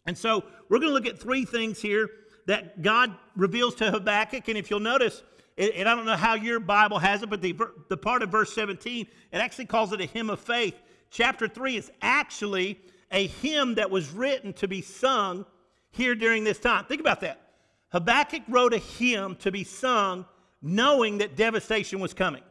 And 0.07 0.17
so 0.17 0.43
we're 0.69 0.79
going 0.79 0.89
to 0.89 0.93
look 0.93 1.05
at 1.05 1.19
three 1.19 1.45
things 1.45 1.81
here 1.81 2.09
that 2.47 2.81
God 2.81 3.15
reveals 3.35 3.75
to 3.75 3.91
Habakkuk. 3.91 4.47
And 4.47 4.57
if 4.57 4.71
you'll 4.71 4.79
notice, 4.79 5.21
and 5.57 5.87
I 5.87 5.95
don't 5.95 6.05
know 6.05 6.15
how 6.15 6.35
your 6.35 6.59
Bible 6.59 6.97
has 6.97 7.21
it, 7.21 7.29
but 7.29 7.41
the, 7.41 7.55
the 7.89 7.97
part 7.97 8.23
of 8.23 8.29
verse 8.29 8.53
17, 8.53 9.05
it 9.31 9.37
actually 9.37 9.65
calls 9.65 9.91
it 9.91 10.01
a 10.01 10.05
hymn 10.05 10.29
of 10.29 10.39
faith. 10.39 10.75
Chapter 11.11 11.47
3 11.47 11.77
is 11.77 11.91
actually 12.01 12.79
a 13.11 13.27
hymn 13.27 13.75
that 13.75 13.91
was 13.91 14.09
written 14.11 14.53
to 14.53 14.67
be 14.67 14.81
sung 14.81 15.45
here 15.91 16.15
during 16.15 16.43
this 16.43 16.59
time. 16.59 16.85
Think 16.85 17.01
about 17.01 17.21
that. 17.21 17.41
Habakkuk 17.89 18.43
wrote 18.47 18.73
a 18.73 18.79
hymn 18.79 19.35
to 19.37 19.51
be 19.51 19.63
sung 19.63 20.25
knowing 20.61 21.19
that 21.19 21.35
devastation 21.35 21.99
was 21.99 22.13
coming. 22.13 22.43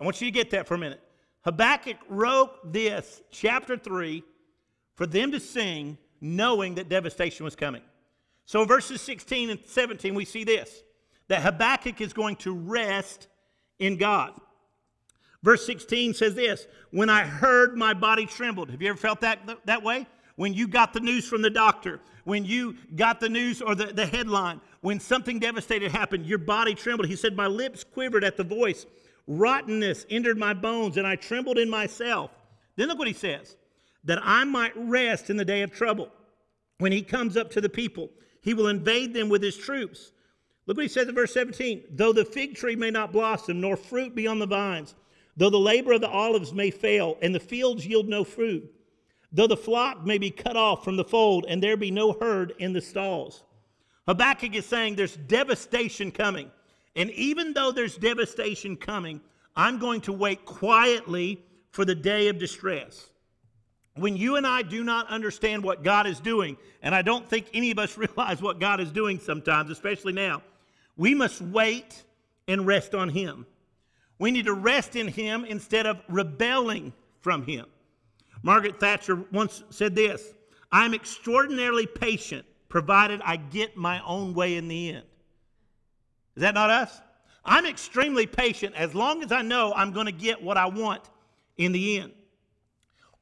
I 0.00 0.04
want 0.04 0.20
you 0.20 0.26
to 0.26 0.32
get 0.32 0.50
that 0.50 0.66
for 0.66 0.74
a 0.74 0.78
minute. 0.78 1.00
Habakkuk 1.44 1.96
wrote 2.08 2.72
this, 2.72 3.22
chapter 3.30 3.76
3, 3.76 4.22
for 4.94 5.06
them 5.06 5.32
to 5.32 5.40
sing 5.40 5.98
knowing 6.22 6.76
that 6.76 6.88
devastation 6.88 7.44
was 7.44 7.56
coming. 7.56 7.82
So 8.46 8.62
in 8.62 8.68
verses 8.68 9.02
16 9.02 9.50
and 9.50 9.60
17, 9.66 10.14
we 10.14 10.24
see 10.24 10.44
this 10.44 10.82
that 11.28 11.42
Habakkuk 11.42 12.00
is 12.00 12.12
going 12.12 12.36
to 12.36 12.54
rest 12.54 13.28
in 13.78 13.96
God. 13.96 14.38
Verse 15.42 15.64
16 15.66 16.14
says 16.14 16.34
this 16.34 16.66
When 16.90 17.10
I 17.10 17.24
heard, 17.24 17.76
my 17.76 17.92
body 17.92 18.24
trembled. 18.26 18.70
Have 18.70 18.80
you 18.80 18.88
ever 18.88 18.98
felt 18.98 19.20
that, 19.20 19.40
that 19.66 19.82
way? 19.82 20.06
When 20.36 20.54
you 20.54 20.66
got 20.66 20.92
the 20.92 21.00
news 21.00 21.28
from 21.28 21.42
the 21.42 21.50
doctor, 21.50 22.00
when 22.24 22.44
you 22.44 22.76
got 22.96 23.20
the 23.20 23.28
news 23.28 23.60
or 23.60 23.74
the, 23.74 23.86
the 23.86 24.06
headline, 24.06 24.60
when 24.80 24.98
something 24.98 25.38
devastating 25.38 25.90
happened, 25.90 26.26
your 26.26 26.38
body 26.38 26.74
trembled. 26.74 27.08
He 27.08 27.16
said, 27.16 27.36
My 27.36 27.46
lips 27.48 27.84
quivered 27.84 28.24
at 28.24 28.36
the 28.36 28.44
voice. 28.44 28.86
Rottenness 29.26 30.06
entered 30.10 30.38
my 30.38 30.54
bones, 30.54 30.96
and 30.96 31.06
I 31.06 31.16
trembled 31.16 31.58
in 31.58 31.70
myself. 31.70 32.30
Then 32.76 32.88
look 32.88 32.98
what 32.98 33.08
he 33.08 33.14
says 33.14 33.56
that 34.04 34.20
I 34.22 34.44
might 34.44 34.72
rest 34.76 35.30
in 35.30 35.36
the 35.36 35.44
day 35.44 35.62
of 35.62 35.72
trouble. 35.72 36.10
When 36.78 36.92
he 36.92 37.02
comes 37.02 37.36
up 37.36 37.50
to 37.52 37.60
the 37.60 37.68
people, 37.68 38.10
he 38.40 38.54
will 38.54 38.68
invade 38.68 39.14
them 39.14 39.28
with 39.28 39.42
his 39.42 39.56
troops. 39.56 40.12
Look 40.66 40.76
what 40.76 40.84
he 40.84 40.88
says 40.88 41.08
in 41.08 41.14
verse 41.14 41.34
17 41.34 41.84
though 41.90 42.12
the 42.12 42.24
fig 42.24 42.54
tree 42.54 42.76
may 42.76 42.90
not 42.90 43.12
blossom, 43.12 43.60
nor 43.60 43.76
fruit 43.76 44.14
be 44.14 44.26
on 44.26 44.38
the 44.38 44.46
vines, 44.46 44.94
though 45.36 45.50
the 45.50 45.58
labor 45.58 45.92
of 45.92 46.00
the 46.00 46.08
olives 46.08 46.52
may 46.52 46.70
fail, 46.70 47.16
and 47.22 47.34
the 47.34 47.40
fields 47.40 47.86
yield 47.86 48.08
no 48.08 48.24
fruit, 48.24 48.68
though 49.32 49.46
the 49.46 49.56
flock 49.56 50.04
may 50.04 50.18
be 50.18 50.30
cut 50.30 50.56
off 50.56 50.84
from 50.84 50.96
the 50.96 51.04
fold, 51.04 51.46
and 51.48 51.62
there 51.62 51.76
be 51.76 51.90
no 51.90 52.12
herd 52.12 52.54
in 52.58 52.72
the 52.72 52.80
stalls. 52.80 53.44
Habakkuk 54.06 54.54
is 54.54 54.66
saying 54.66 54.96
there's 54.96 55.16
devastation 55.16 56.10
coming. 56.10 56.50
And 56.96 57.10
even 57.12 57.52
though 57.52 57.72
there's 57.72 57.96
devastation 57.96 58.76
coming, 58.76 59.20
I'm 59.56 59.78
going 59.78 60.00
to 60.02 60.12
wait 60.12 60.44
quietly 60.44 61.42
for 61.70 61.84
the 61.84 61.94
day 61.94 62.28
of 62.28 62.38
distress. 62.38 63.08
When 63.94 64.16
you 64.16 64.36
and 64.36 64.46
I 64.46 64.62
do 64.62 64.82
not 64.82 65.08
understand 65.08 65.62
what 65.62 65.82
God 65.82 66.06
is 66.06 66.18
doing, 66.18 66.56
and 66.82 66.94
I 66.94 67.02
don't 67.02 67.28
think 67.28 67.46
any 67.52 67.70
of 67.70 67.78
us 67.78 67.96
realize 67.98 68.40
what 68.40 68.58
God 68.58 68.80
is 68.80 68.90
doing 68.90 69.18
sometimes, 69.18 69.70
especially 69.70 70.12
now, 70.12 70.42
we 70.96 71.14
must 71.14 71.40
wait 71.40 72.02
and 72.48 72.66
rest 72.66 72.94
on 72.94 73.08
Him. 73.08 73.46
We 74.18 74.30
need 74.30 74.46
to 74.46 74.54
rest 74.54 74.96
in 74.96 75.08
Him 75.08 75.44
instead 75.44 75.86
of 75.86 76.00
rebelling 76.08 76.92
from 77.20 77.44
Him. 77.44 77.66
Margaret 78.42 78.80
Thatcher 78.80 79.24
once 79.30 79.62
said 79.70 79.94
this 79.94 80.32
I'm 80.70 80.94
extraordinarily 80.94 81.86
patient 81.86 82.46
provided 82.68 83.20
I 83.22 83.36
get 83.36 83.76
my 83.76 84.02
own 84.04 84.32
way 84.32 84.56
in 84.56 84.68
the 84.68 84.90
end. 84.90 85.04
Is 86.36 86.40
that 86.40 86.54
not 86.54 86.70
us? 86.70 87.00
I'm 87.44 87.66
extremely 87.66 88.26
patient 88.26 88.74
as 88.74 88.94
long 88.94 89.22
as 89.22 89.32
I 89.32 89.42
know 89.42 89.72
I'm 89.74 89.92
going 89.92 90.06
to 90.06 90.12
get 90.12 90.42
what 90.42 90.56
I 90.56 90.66
want 90.66 91.02
in 91.58 91.72
the 91.72 91.98
end. 91.98 92.12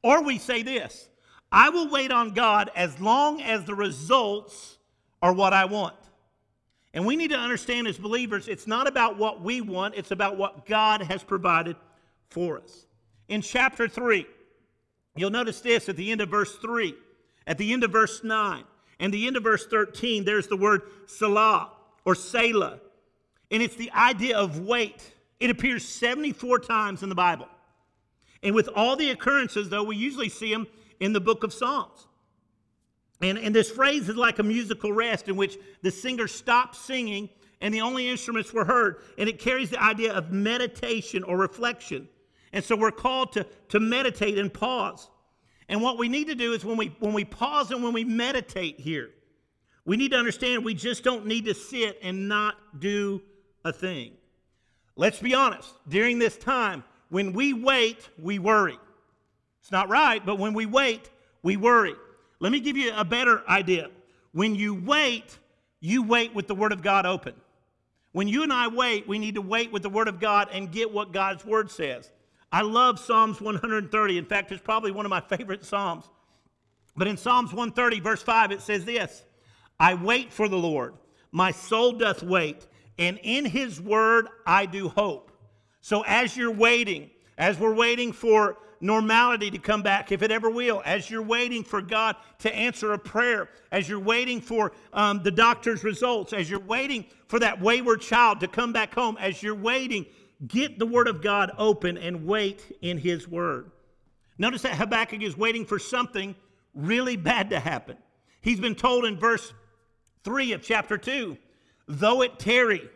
Or 0.02 0.22
we 0.22 0.38
say 0.38 0.62
this 0.62 1.08
I 1.52 1.70
will 1.70 1.88
wait 1.88 2.12
on 2.12 2.30
God 2.30 2.70
as 2.74 2.98
long 3.00 3.42
as 3.42 3.64
the 3.64 3.74
results 3.74 4.78
are 5.22 5.32
what 5.32 5.52
I 5.52 5.64
want. 5.64 5.96
And 6.92 7.06
we 7.06 7.16
need 7.16 7.30
to 7.30 7.36
understand 7.36 7.86
as 7.86 7.98
believers, 7.98 8.48
it's 8.48 8.66
not 8.66 8.88
about 8.88 9.16
what 9.16 9.42
we 9.42 9.60
want, 9.60 9.94
it's 9.96 10.10
about 10.10 10.36
what 10.36 10.66
God 10.66 11.02
has 11.02 11.22
provided 11.22 11.76
for 12.30 12.58
us. 12.58 12.86
In 13.28 13.42
chapter 13.42 13.86
3, 13.86 14.26
you'll 15.14 15.30
notice 15.30 15.60
this 15.60 15.88
at 15.88 15.96
the 15.96 16.10
end 16.10 16.20
of 16.20 16.28
verse 16.28 16.56
3, 16.56 16.94
at 17.46 17.58
the 17.58 17.72
end 17.72 17.84
of 17.84 17.92
verse 17.92 18.24
9, 18.24 18.64
and 18.98 19.14
the 19.14 19.26
end 19.26 19.36
of 19.36 19.44
verse 19.44 19.66
13, 19.66 20.24
there's 20.24 20.48
the 20.48 20.56
word 20.56 20.82
Salah 21.06 21.70
or 22.04 22.14
Selah. 22.14 22.80
And 23.50 23.62
it's 23.62 23.76
the 23.76 23.90
idea 23.92 24.36
of 24.36 24.60
wait. 24.60 25.02
It 25.38 25.50
appears 25.50 25.86
74 25.86 26.60
times 26.60 27.02
in 27.02 27.08
the 27.08 27.14
Bible. 27.14 27.48
And 28.42 28.54
with 28.54 28.68
all 28.74 28.96
the 28.96 29.10
occurrences, 29.10 29.68
though, 29.68 29.82
we 29.82 29.96
usually 29.96 30.28
see 30.28 30.52
them 30.52 30.66
in 30.98 31.12
the 31.12 31.20
book 31.20 31.44
of 31.44 31.52
Psalms. 31.52 32.06
And, 33.20 33.38
and 33.38 33.54
this 33.54 33.70
phrase 33.70 34.08
is 34.08 34.16
like 34.16 34.38
a 34.38 34.42
musical 34.42 34.92
rest 34.92 35.28
in 35.28 35.36
which 35.36 35.58
the 35.82 35.90
singer 35.90 36.26
stopped 36.26 36.76
singing 36.76 37.28
and 37.60 37.74
the 37.74 37.82
only 37.82 38.08
instruments 38.08 38.52
were 38.52 38.64
heard. 38.64 39.02
And 39.18 39.28
it 39.28 39.38
carries 39.38 39.70
the 39.70 39.82
idea 39.82 40.12
of 40.14 40.32
meditation 40.32 41.22
or 41.24 41.36
reflection. 41.36 42.08
And 42.52 42.64
so 42.64 42.76
we're 42.76 42.90
called 42.90 43.32
to, 43.32 43.46
to 43.68 43.80
meditate 43.80 44.38
and 44.38 44.52
pause. 44.52 45.08
And 45.68 45.82
what 45.82 45.98
we 45.98 46.08
need 46.08 46.28
to 46.28 46.34
do 46.34 46.52
is 46.52 46.64
when 46.64 46.76
we, 46.76 46.86
when 46.98 47.12
we 47.12 47.24
pause 47.24 47.70
and 47.70 47.84
when 47.84 47.92
we 47.92 48.04
meditate 48.04 48.80
here, 48.80 49.10
we 49.84 49.96
need 49.96 50.10
to 50.12 50.16
understand 50.16 50.64
we 50.64 50.74
just 50.74 51.04
don't 51.04 51.26
need 51.26 51.44
to 51.44 51.54
sit 51.54 51.98
and 52.02 52.28
not 52.28 52.80
do 52.80 53.22
a 53.64 53.72
thing. 53.72 54.12
Let's 54.96 55.20
be 55.20 55.34
honest, 55.34 55.72
during 55.88 56.18
this 56.18 56.36
time, 56.36 56.82
when 57.10 57.32
we 57.32 57.52
wait, 57.52 58.08
we 58.18 58.38
worry. 58.38 58.78
It's 59.60 59.70
not 59.70 59.88
right, 59.88 60.24
but 60.24 60.38
when 60.38 60.54
we 60.54 60.66
wait, 60.66 61.10
we 61.42 61.56
worry. 61.56 61.94
Let 62.38 62.52
me 62.52 62.60
give 62.60 62.76
you 62.76 62.92
a 62.94 63.04
better 63.04 63.42
idea. 63.48 63.90
When 64.32 64.54
you 64.54 64.74
wait, 64.74 65.38
you 65.80 66.02
wait 66.02 66.34
with 66.34 66.46
the 66.46 66.54
Word 66.54 66.72
of 66.72 66.82
God 66.82 67.04
open. 67.04 67.34
When 68.12 68.26
you 68.26 68.42
and 68.42 68.52
I 68.52 68.68
wait, 68.68 69.06
we 69.06 69.18
need 69.18 69.34
to 69.34 69.42
wait 69.42 69.70
with 69.70 69.82
the 69.82 69.90
Word 69.90 70.08
of 70.08 70.18
God 70.18 70.48
and 70.52 70.72
get 70.72 70.90
what 70.92 71.12
God's 71.12 71.44
Word 71.44 71.70
says. 71.70 72.10
I 72.52 72.62
love 72.62 72.98
Psalms 72.98 73.40
130. 73.40 74.18
In 74.18 74.24
fact, 74.24 74.50
it's 74.50 74.62
probably 74.62 74.90
one 74.90 75.06
of 75.06 75.10
my 75.10 75.20
favorite 75.20 75.64
Psalms. 75.64 76.08
But 76.96 77.06
in 77.06 77.16
Psalms 77.16 77.50
130, 77.50 78.00
verse 78.00 78.22
5, 78.22 78.52
it 78.52 78.60
says 78.60 78.84
this 78.84 79.24
I 79.78 79.94
wait 79.94 80.32
for 80.32 80.48
the 80.48 80.58
Lord, 80.58 80.94
my 81.32 81.52
soul 81.52 81.92
doth 81.92 82.22
wait, 82.22 82.66
and 82.98 83.18
in 83.22 83.44
His 83.44 83.80
Word 83.80 84.28
I 84.46 84.66
do 84.66 84.88
hope. 84.88 85.29
So 85.80 86.02
as 86.06 86.36
you're 86.36 86.50
waiting, 86.50 87.10
as 87.38 87.58
we're 87.58 87.74
waiting 87.74 88.12
for 88.12 88.58
normality 88.80 89.50
to 89.50 89.58
come 89.58 89.82
back, 89.82 90.12
if 90.12 90.22
it 90.22 90.30
ever 90.30 90.50
will, 90.50 90.82
as 90.84 91.10
you're 91.10 91.22
waiting 91.22 91.62
for 91.64 91.80
God 91.80 92.16
to 92.40 92.54
answer 92.54 92.92
a 92.92 92.98
prayer, 92.98 93.48
as 93.72 93.88
you're 93.88 94.00
waiting 94.00 94.40
for 94.40 94.72
um, 94.92 95.22
the 95.22 95.30
doctor's 95.30 95.84
results, 95.84 96.32
as 96.32 96.50
you're 96.50 96.60
waiting 96.60 97.04
for 97.28 97.38
that 97.38 97.60
wayward 97.60 98.00
child 98.00 98.40
to 98.40 98.48
come 98.48 98.72
back 98.72 98.94
home, 98.94 99.16
as 99.18 99.42
you're 99.42 99.54
waiting, 99.54 100.06
get 100.46 100.78
the 100.78 100.86
Word 100.86 101.08
of 101.08 101.22
God 101.22 101.52
open 101.58 101.98
and 101.98 102.26
wait 102.26 102.76
in 102.82 102.98
His 102.98 103.28
Word. 103.28 103.70
Notice 104.38 104.62
that 104.62 104.74
Habakkuk 104.74 105.22
is 105.22 105.36
waiting 105.36 105.66
for 105.66 105.78
something 105.78 106.34
really 106.74 107.16
bad 107.16 107.50
to 107.50 107.60
happen. 107.60 107.96
He's 108.40 108.60
been 108.60 108.74
told 108.74 109.04
in 109.04 109.18
verse 109.18 109.52
3 110.24 110.52
of 110.52 110.62
chapter 110.62 110.98
2 110.98 111.36
though 111.92 112.22
it 112.22 112.38
tarry, 112.38 112.88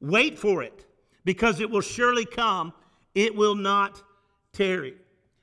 wait 0.00 0.36
for 0.36 0.60
it 0.62 0.85
because 1.26 1.58
it 1.60 1.68
will 1.68 1.82
surely 1.82 2.24
come, 2.24 2.72
it 3.14 3.34
will 3.34 3.56
not 3.56 4.00
tarry. 4.52 4.94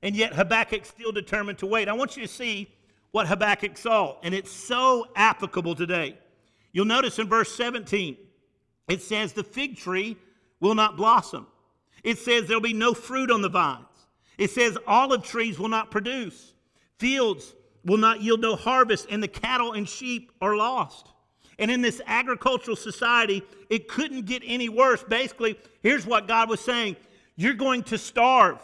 And 0.02 0.16
yet 0.16 0.34
Habakkuk 0.34 0.86
still 0.86 1.12
determined 1.12 1.60
to 1.60 1.68
wait. 1.68 1.90
I 1.90 1.94
want 1.94 2.16
you 2.18 2.24
to 2.24 2.34
see 2.34 2.72
what 3.12 3.28
Habakkuk 3.28 3.78
saw, 3.78 4.16
and 4.24 4.34
it's 4.34 4.50
so 4.50 5.08
applicable 5.16 5.76
today. 5.76 6.18
You'll 6.72 6.86
notice 6.86 7.20
in 7.20 7.28
verse 7.28 7.54
17, 7.56 8.18
it 8.88 9.02
says, 9.02 9.34
The 9.34 9.44
fig 9.44 9.78
tree 9.78 10.18
will 10.62 10.74
not 10.74 10.98
blossom. 10.98 11.48
It 12.04 12.18
says 12.18 12.48
there'll 12.48 12.62
be 12.62 12.74
no 12.74 12.94
fruit 12.94 13.30
on 13.30 13.42
the 13.42 13.50
vines. 13.50 13.86
It 14.38 14.52
says 14.52 14.78
olive 14.88 15.24
trees 15.24 15.60
will 15.60 15.70
not 15.70 15.92
produce. 15.92 16.54
Fields 16.98 17.54
will 17.86 17.98
not 17.98 18.22
yield 18.22 18.42
no 18.42 18.56
harvest, 18.56 19.08
and 19.10 19.22
the 19.22 19.28
cattle 19.28 19.74
and 19.74 19.88
sheep 19.88 20.32
are 20.42 20.56
lost. 20.56 21.13
And 21.60 21.70
in 21.70 21.82
this 21.82 22.02
agricultural 22.06 22.76
society, 22.76 23.44
it 23.70 23.88
couldn't 23.88 24.26
get 24.26 24.42
any 24.46 24.70
worse. 24.70 25.04
Basically, 25.04 25.58
here's 25.82 26.06
what 26.06 26.28
God 26.28 26.50
was 26.50 26.60
saying 26.60 26.96
You're 27.36 27.54
going 27.54 27.84
to 27.84 27.98
starve. 27.98 28.60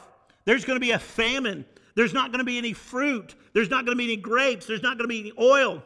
There's 0.45 0.65
going 0.65 0.78
to 0.78 0.86
be 0.86 0.91
a 0.91 0.99
famine. 0.99 1.65
There's 1.95 2.13
not 2.13 2.32
going 2.32 2.39
to 2.39 2.45
be 2.45 2.58
any 2.58 2.73
fruit. 2.73 3.36
There's 3.54 3.69
not 3.69 3.86
going 3.86 3.97
to 3.97 3.99
be 3.99 4.06
any 4.06 4.17
grapes. 4.17 4.65
There's 4.65 4.82
not 4.82 4.97
going 4.97 5.04
to 5.04 5.10
be 5.10 5.19
any 5.19 5.34
oil. 5.39 5.84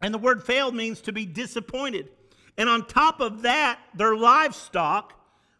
And 0.00 0.12
the 0.12 0.18
word 0.18 0.42
failed 0.42 0.74
means 0.74 1.00
to 1.02 1.12
be 1.12 1.26
disappointed. 1.26 2.08
And 2.56 2.68
on 2.68 2.86
top 2.86 3.20
of 3.20 3.42
that, 3.42 3.78
their 3.94 4.16
livestock 4.16 5.12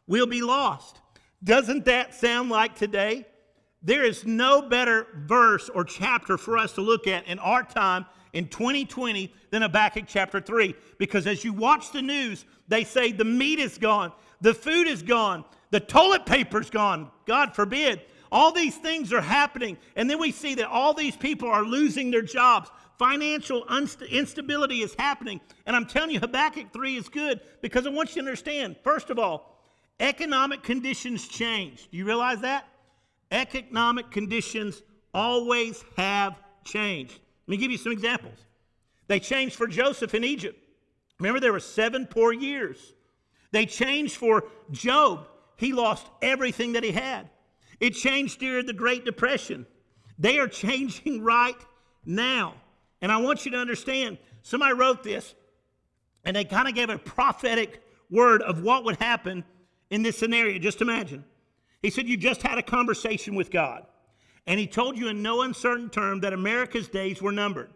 will 0.07 0.27
be 0.27 0.43
lost. 0.43 1.01
Doesn't 1.43 1.85
that 1.85 2.15
sound 2.15 2.51
like 2.51 2.75
today? 2.75 3.27
There 3.83 4.05
is 4.05 4.25
no 4.25 4.63
better 4.63 5.07
verse 5.27 5.69
or 5.69 5.85
chapter 5.85 6.39
for 6.39 6.57
us 6.57 6.73
to 6.73 6.81
look 6.81 7.07
at 7.07 7.27
in 7.27 7.39
our 7.39 7.63
time 7.63 8.07
in 8.35 8.49
2020 8.49 9.33
than 9.51 9.63
Habakkuk 9.63 10.05
chapter 10.07 10.41
3. 10.41 10.75
Because 10.99 11.27
as 11.27 11.43
you 11.43 11.55
watch 11.55 11.93
the 11.93 12.03
news, 12.03 12.45
they 12.69 12.85
say 12.85 13.13
the 13.13 13.25
meat 13.25 13.59
is 13.59 13.79
gone, 13.79 14.13
the 14.43 14.53
food 14.53 14.87
is 14.87 15.03
gone, 15.03 15.45
the 15.71 15.81
toilet 15.81 16.27
paper's 16.27 16.69
gone, 16.69 17.11
God 17.27 17.55
forbid. 17.55 18.03
All 18.31 18.53
these 18.53 18.77
things 18.77 19.13
are 19.13 19.21
happening. 19.21 19.79
And 19.95 20.11
then 20.11 20.19
we 20.19 20.33
see 20.33 20.57
that 20.57 20.69
all 20.69 20.93
these 20.93 21.17
people 21.17 21.49
are 21.49 21.65
losing 21.65 22.11
their 22.11 22.23
jobs. 22.23 22.69
Financial 22.99 23.65
instability 24.11 24.83
is 24.83 24.95
happening. 24.99 25.41
And 25.67 25.77
I'm 25.77 25.87
telling 25.87 26.11
you, 26.11 26.19
Habakkuk 26.19 26.73
3 26.73 26.97
is 26.97 27.09
good 27.09 27.41
because 27.61 27.87
I 27.87 27.91
want 27.91 28.11
you 28.11 28.23
to 28.23 28.29
understand, 28.29 28.77
first 28.83 29.11
of 29.11 29.19
all, 29.21 29.61
economic 30.01 30.65
conditions 30.65 31.29
change. 31.29 31.89
Do 31.91 31.97
you 31.97 32.05
realize 32.05 32.41
that? 32.41 32.67
Economic 33.31 34.11
conditions 34.11 34.83
always 35.13 35.85
have 35.97 36.37
changed. 36.65 37.21
Let 37.47 37.53
me 37.53 37.57
give 37.59 37.71
you 37.71 37.79
some 37.79 37.93
examples. 37.93 38.39
They 39.07 39.21
changed 39.21 39.57
for 39.57 39.67
Joseph 39.67 40.15
in 40.15 40.25
Egypt. 40.25 40.59
Remember, 41.19 41.41
there 41.41 41.53
were 41.53 41.61
seven 41.61 42.07
poor 42.07 42.33
years. 42.33 42.95
They 43.53 43.67
changed 43.67 44.17
for 44.17 44.45
Job. 44.73 45.29
He 45.57 45.73
lost 45.73 46.07
everything 46.23 46.73
that 46.73 46.83
he 46.83 46.91
had. 46.91 47.29
It 47.81 47.91
changed 47.91 48.41
during 48.41 48.67
the 48.67 48.73
Great 48.73 49.05
Depression. 49.05 49.67
They 50.19 50.39
are 50.39 50.49
changing 50.65 51.23
right 51.23 51.57
now. 52.05 52.55
And 53.01 53.13
I 53.13 53.19
want 53.19 53.45
you 53.45 53.53
to 53.53 53.59
understand 53.59 54.19
somebody 54.43 54.75
wrote 54.75 55.03
this, 55.03 55.35
and 56.25 56.35
they 56.35 56.45
kind 56.45 56.69
of 56.69 56.75
gave 56.75 56.89
a 56.89 56.99
prophetic 56.99 57.83
word 58.11 58.43
of 58.43 58.63
what 58.63 58.85
would 58.85 58.97
happen 58.97 59.45
in 59.91 60.03
this 60.03 60.19
scenario. 60.19 60.59
Just 60.59 60.81
imagine. 60.81 61.25
He 61.83 61.91
said, 61.91 62.09
You 62.09 62.17
just 62.17 62.43
had 62.43 62.57
a 62.57 62.63
conversation 62.63 63.35
with 63.35 63.51
God, 63.51 63.87
and 64.47 64.61
He 64.61 64.67
told 64.67 64.99
you 64.99 65.09
in 65.09 65.23
no 65.23 65.43
uncertain 65.43 65.91
term 65.91 66.21
that 66.21 66.33
America's 66.33 66.89
days 66.89 67.23
were 67.23 67.33
numbered. 67.33 67.71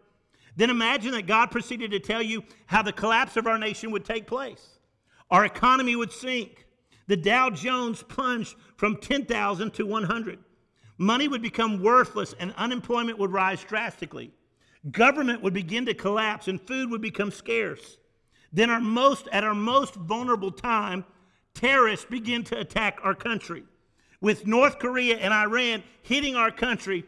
Then 0.57 0.71
imagine 0.71 1.13
that 1.13 1.27
God 1.27 1.51
proceeded 1.51 1.93
to 1.93 2.01
tell 2.01 2.21
you 2.21 2.43
how 2.67 2.83
the 2.83 2.93
collapse 2.93 3.37
of 3.37 3.47
our 3.47 3.59
nation 3.59 3.91
would 3.93 4.05
take 4.05 4.27
place. 4.27 4.79
Our 5.31 5.45
economy 5.45 5.95
would 5.95 6.11
sink. 6.11 6.67
The 7.07 7.17
Dow 7.17 7.51
Jones 7.51 8.03
plunged 8.03 8.57
from 8.77 8.97
10,000 8.97 9.73
to 9.75 9.87
100. 9.87 10.39
Money 10.99 11.29
would 11.29 11.43
become 11.43 11.81
worthless 11.81 12.35
and 12.41 12.53
unemployment 12.57 13.19
would 13.19 13.33
rise 13.33 13.63
drastically. 13.63 14.33
Government 14.91 15.43
would 15.43 15.55
begin 15.55 15.87
to 15.87 15.95
collapse 15.95 16.49
and 16.49 16.61
food 16.61 16.91
would 16.91 17.01
become 17.01 17.31
scarce. 17.31 17.99
Then 18.53 18.69
our 18.69 18.81
most 18.81 19.29
at 19.31 19.45
our 19.45 19.55
most 19.55 19.95
vulnerable 19.95 20.51
time, 20.51 21.05
terrorists 21.55 22.07
begin 22.07 22.43
to 22.45 22.59
attack 22.59 22.99
our 23.03 23.15
country. 23.15 23.63
With 24.21 24.47
North 24.47 24.79
Korea 24.79 25.17
and 25.17 25.33
Iran 25.33 25.83
hitting 26.03 26.35
our 26.35 26.51
country 26.51 27.05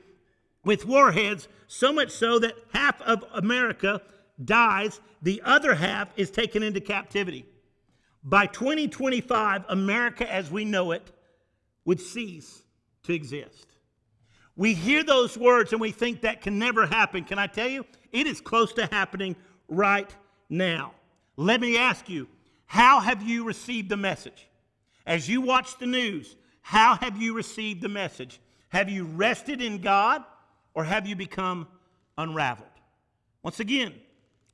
with 0.64 0.86
warheads, 0.86 1.48
so 1.66 1.92
much 1.92 2.10
so 2.10 2.38
that 2.38 2.54
half 2.72 3.00
of 3.02 3.24
America 3.32 4.02
dies, 4.44 5.00
the 5.22 5.42
other 5.44 5.74
half 5.74 6.08
is 6.16 6.30
taken 6.30 6.62
into 6.62 6.80
captivity. 6.80 7.46
By 8.22 8.46
2025, 8.46 9.64
America 9.68 10.30
as 10.30 10.50
we 10.50 10.64
know 10.64 10.92
it 10.92 11.10
would 11.84 12.00
cease 12.00 12.62
to 13.04 13.12
exist. 13.12 13.66
We 14.56 14.74
hear 14.74 15.02
those 15.02 15.38
words 15.38 15.72
and 15.72 15.80
we 15.80 15.90
think 15.90 16.20
that 16.20 16.42
can 16.42 16.58
never 16.58 16.86
happen. 16.86 17.24
Can 17.24 17.38
I 17.38 17.46
tell 17.46 17.68
you? 17.68 17.86
It 18.12 18.26
is 18.26 18.40
close 18.40 18.72
to 18.74 18.86
happening 18.86 19.36
right 19.68 20.14
now. 20.50 20.92
Let 21.36 21.60
me 21.60 21.78
ask 21.78 22.08
you, 22.08 22.28
how 22.66 23.00
have 23.00 23.22
you 23.22 23.44
received 23.44 23.88
the 23.88 23.96
message? 23.96 24.48
As 25.06 25.28
you 25.28 25.40
watch 25.40 25.78
the 25.78 25.86
news, 25.86 26.36
how 26.62 26.96
have 26.96 27.20
you 27.20 27.34
received 27.34 27.82
the 27.82 27.88
message? 27.88 28.40
Have 28.68 28.88
you 28.88 29.04
rested 29.04 29.60
in 29.60 29.78
God 29.78 30.24
or 30.74 30.84
have 30.84 31.06
you 31.06 31.16
become 31.16 31.66
unraveled? 32.16 32.68
Once 33.42 33.60
again, 33.60 33.94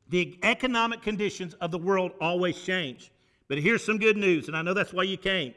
the 0.09 0.39
economic 0.43 1.03
conditions 1.03 1.55
of 1.55 1.71
the 1.71 1.79
world 1.79 2.13
always 2.21 2.61
change. 2.63 3.11
But 3.49 3.59
here's 3.59 3.85
some 3.85 3.99
good 3.99 4.17
news, 4.17 4.49
and 4.49 4.57
I 4.57 4.63
know 4.63 4.75
that's 4.75 4.93
why 4.93 5.03
you 5.05 5.17
came. 5.17 5.55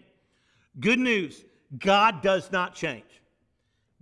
Good 0.80 1.00
news 1.00 1.44
God 1.78 2.22
does 2.22 2.52
not 2.52 2.76
change. 2.76 3.04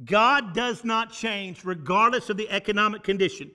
God 0.05 0.53
does 0.53 0.83
not 0.83 1.11
change 1.11 1.65
regardless 1.65 2.29
of 2.29 2.37
the 2.37 2.49
economic 2.49 3.03
condition. 3.03 3.51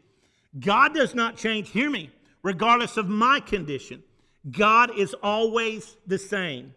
God 0.58 0.94
does 0.94 1.14
not 1.14 1.36
change, 1.36 1.70
hear 1.70 1.88
me, 1.88 2.10
regardless 2.42 2.96
of 2.96 3.08
my 3.08 3.40
condition. 3.40 4.02
God 4.50 4.98
is 4.98 5.14
always 5.22 5.96
the 6.06 6.18
same. 6.18 6.74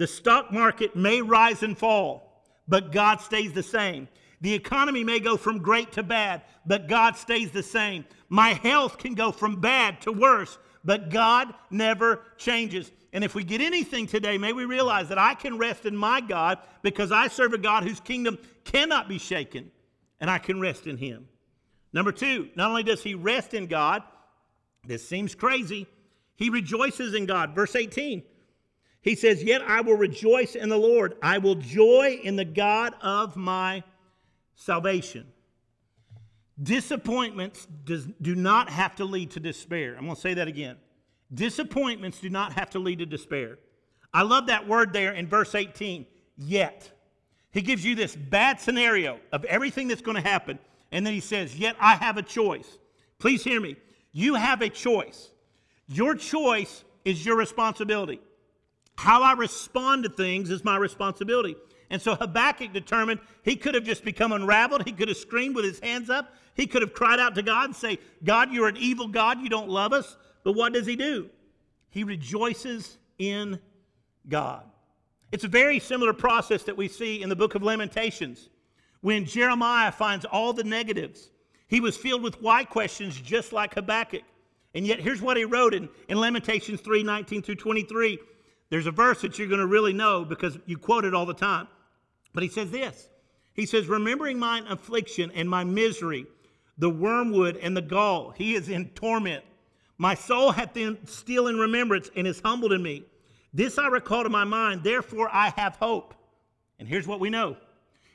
The 0.00 0.06
stock 0.06 0.50
market 0.50 0.96
may 0.96 1.20
rise 1.20 1.62
and 1.62 1.76
fall, 1.76 2.42
but 2.66 2.90
God 2.90 3.20
stays 3.20 3.52
the 3.52 3.62
same. 3.62 4.08
The 4.40 4.54
economy 4.54 5.04
may 5.04 5.20
go 5.20 5.36
from 5.36 5.58
great 5.58 5.92
to 5.92 6.02
bad, 6.02 6.40
but 6.64 6.88
God 6.88 7.18
stays 7.18 7.50
the 7.50 7.62
same. 7.62 8.06
My 8.30 8.54
health 8.54 8.96
can 8.96 9.12
go 9.12 9.30
from 9.30 9.60
bad 9.60 10.00
to 10.00 10.10
worse, 10.10 10.56
but 10.86 11.10
God 11.10 11.52
never 11.70 12.22
changes. 12.38 12.90
And 13.12 13.22
if 13.22 13.34
we 13.34 13.44
get 13.44 13.60
anything 13.60 14.06
today, 14.06 14.38
may 14.38 14.54
we 14.54 14.64
realize 14.64 15.10
that 15.10 15.18
I 15.18 15.34
can 15.34 15.58
rest 15.58 15.84
in 15.84 15.94
my 15.94 16.22
God 16.22 16.60
because 16.80 17.12
I 17.12 17.28
serve 17.28 17.52
a 17.52 17.58
God 17.58 17.82
whose 17.82 18.00
kingdom 18.00 18.38
cannot 18.64 19.06
be 19.06 19.18
shaken, 19.18 19.70
and 20.18 20.30
I 20.30 20.38
can 20.38 20.62
rest 20.62 20.86
in 20.86 20.96
Him. 20.96 21.28
Number 21.92 22.10
two, 22.10 22.48
not 22.56 22.70
only 22.70 22.84
does 22.84 23.02
he 23.02 23.12
rest 23.12 23.52
in 23.52 23.66
God, 23.66 24.02
this 24.86 25.06
seems 25.06 25.34
crazy, 25.34 25.86
he 26.36 26.48
rejoices 26.48 27.12
in 27.12 27.26
God. 27.26 27.54
Verse 27.54 27.76
18, 27.76 28.22
he 29.02 29.14
says, 29.14 29.42
Yet 29.42 29.62
I 29.62 29.80
will 29.80 29.96
rejoice 29.96 30.54
in 30.54 30.68
the 30.68 30.76
Lord. 30.76 31.16
I 31.22 31.38
will 31.38 31.54
joy 31.54 32.20
in 32.22 32.36
the 32.36 32.44
God 32.44 32.94
of 33.00 33.36
my 33.36 33.82
salvation. 34.54 35.26
Disappointments 36.62 37.66
does, 37.84 38.06
do 38.20 38.34
not 38.34 38.68
have 38.68 38.94
to 38.96 39.04
lead 39.04 39.30
to 39.32 39.40
despair. 39.40 39.94
I'm 39.96 40.04
going 40.04 40.14
to 40.14 40.20
say 40.20 40.34
that 40.34 40.48
again. 40.48 40.76
Disappointments 41.32 42.18
do 42.18 42.28
not 42.28 42.52
have 42.54 42.70
to 42.70 42.78
lead 42.78 42.98
to 42.98 43.06
despair. 43.06 43.58
I 44.12 44.22
love 44.22 44.46
that 44.48 44.68
word 44.68 44.92
there 44.92 45.12
in 45.12 45.26
verse 45.26 45.54
18, 45.54 46.04
yet. 46.36 46.90
He 47.52 47.62
gives 47.62 47.84
you 47.84 47.94
this 47.94 48.14
bad 48.14 48.60
scenario 48.60 49.18
of 49.32 49.44
everything 49.44 49.88
that's 49.88 50.02
going 50.02 50.16
to 50.16 50.28
happen, 50.28 50.58
and 50.92 51.06
then 51.06 51.14
he 51.14 51.20
says, 51.20 51.56
Yet 51.56 51.76
I 51.80 51.94
have 51.94 52.16
a 52.16 52.22
choice. 52.22 52.78
Please 53.18 53.42
hear 53.42 53.60
me. 53.60 53.76
You 54.12 54.34
have 54.34 54.60
a 54.60 54.68
choice. 54.68 55.30
Your 55.88 56.14
choice 56.14 56.84
is 57.04 57.24
your 57.24 57.36
responsibility. 57.36 58.20
How 59.00 59.22
I 59.22 59.32
respond 59.32 60.04
to 60.04 60.10
things 60.10 60.50
is 60.50 60.62
my 60.62 60.76
responsibility. 60.76 61.56
And 61.88 62.02
so 62.02 62.16
Habakkuk 62.16 62.74
determined 62.74 63.20
he 63.42 63.56
could 63.56 63.74
have 63.74 63.82
just 63.82 64.04
become 64.04 64.30
unraveled. 64.30 64.84
He 64.84 64.92
could 64.92 65.08
have 65.08 65.16
screamed 65.16 65.54
with 65.54 65.64
his 65.64 65.80
hands 65.80 66.10
up. 66.10 66.34
He 66.52 66.66
could 66.66 66.82
have 66.82 66.92
cried 66.92 67.18
out 67.18 67.34
to 67.36 67.42
God 67.42 67.64
and 67.64 67.74
say, 67.74 67.98
God, 68.22 68.52
you're 68.52 68.68
an 68.68 68.76
evil 68.76 69.08
God. 69.08 69.40
You 69.40 69.48
don't 69.48 69.70
love 69.70 69.94
us. 69.94 70.18
But 70.44 70.52
what 70.52 70.74
does 70.74 70.84
he 70.84 70.96
do? 70.96 71.30
He 71.88 72.04
rejoices 72.04 72.98
in 73.18 73.58
God. 74.28 74.64
It's 75.32 75.44
a 75.44 75.48
very 75.48 75.78
similar 75.78 76.12
process 76.12 76.64
that 76.64 76.76
we 76.76 76.86
see 76.86 77.22
in 77.22 77.30
the 77.30 77.36
book 77.36 77.54
of 77.54 77.62
Lamentations. 77.62 78.50
When 79.00 79.24
Jeremiah 79.24 79.92
finds 79.92 80.26
all 80.26 80.52
the 80.52 80.62
negatives, 80.62 81.30
he 81.68 81.80
was 81.80 81.96
filled 81.96 82.22
with 82.22 82.42
why 82.42 82.64
questions 82.64 83.18
just 83.18 83.54
like 83.54 83.76
Habakkuk. 83.76 84.24
And 84.74 84.86
yet, 84.86 85.00
here's 85.00 85.22
what 85.22 85.38
he 85.38 85.46
wrote 85.46 85.72
in, 85.72 85.88
in 86.08 86.20
Lamentations 86.20 86.82
3 86.82 87.02
19 87.02 87.40
through 87.40 87.54
23. 87.54 88.18
There's 88.70 88.86
a 88.86 88.92
verse 88.92 89.20
that 89.22 89.38
you're 89.38 89.48
going 89.48 89.60
to 89.60 89.66
really 89.66 89.92
know 89.92 90.24
because 90.24 90.58
you 90.64 90.78
quote 90.78 91.04
it 91.04 91.14
all 91.14 91.26
the 91.26 91.34
time. 91.34 91.68
But 92.32 92.42
he 92.42 92.48
says 92.48 92.70
this 92.70 93.08
He 93.52 93.66
says, 93.66 93.86
Remembering 93.86 94.38
mine 94.38 94.66
affliction 94.68 95.30
and 95.34 95.50
my 95.50 95.64
misery, 95.64 96.26
the 96.78 96.90
wormwood 96.90 97.56
and 97.56 97.76
the 97.76 97.82
gall, 97.82 98.30
he 98.30 98.54
is 98.54 98.68
in 98.68 98.88
torment. 98.90 99.44
My 99.98 100.14
soul 100.14 100.52
hath 100.52 100.72
been 100.72 100.98
still 101.06 101.48
in 101.48 101.58
remembrance 101.58 102.10
and 102.16 102.26
is 102.26 102.40
humbled 102.42 102.72
in 102.72 102.82
me. 102.82 103.04
This 103.52 103.76
I 103.76 103.88
recall 103.88 104.22
to 104.22 104.30
my 104.30 104.44
mind, 104.44 104.82
therefore 104.82 105.28
I 105.30 105.52
have 105.56 105.76
hope. 105.76 106.14
And 106.78 106.88
here's 106.88 107.06
what 107.06 107.20
we 107.20 107.28
know 107.28 107.56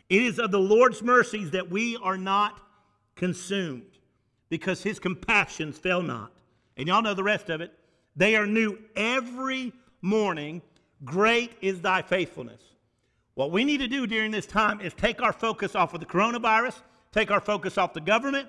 it 0.10 0.22
is 0.22 0.40
of 0.40 0.52
the 0.52 0.60
Lord's 0.60 1.04
mercies 1.04 1.52
that 1.52 1.70
we 1.70 1.98
are 1.98 2.18
not 2.18 2.60
consumed, 3.16 4.00
because 4.50 4.82
his 4.82 5.00
compassions 5.00 5.78
fail 5.78 6.02
not. 6.02 6.32
And 6.78 6.88
y'all 6.88 7.02
know 7.02 7.14
the 7.14 7.24
rest 7.24 7.50
of 7.50 7.62
it. 7.62 7.74
They 8.16 8.36
are 8.36 8.48
new 8.48 8.80
every 8.96 9.74
morning. 10.06 10.62
Great 11.04 11.54
is 11.62 11.82
thy 11.82 12.02
faithfulness. 12.02 12.62
What 13.34 13.52
we 13.52 13.66
need 13.66 13.80
to 13.80 13.88
do 13.88 14.08
during 14.08 14.32
this 14.32 14.46
time 14.46 14.80
is 14.80 14.94
take 14.94 15.22
our 15.22 15.34
focus 15.34 15.76
off 15.76 15.94
of 15.94 16.00
the 16.00 16.06
coronavirus, 16.06 16.76
take 17.12 17.32
our 17.32 17.42
focus 17.42 17.78
off 17.78 17.94
the 17.94 18.00
government, 18.00 18.48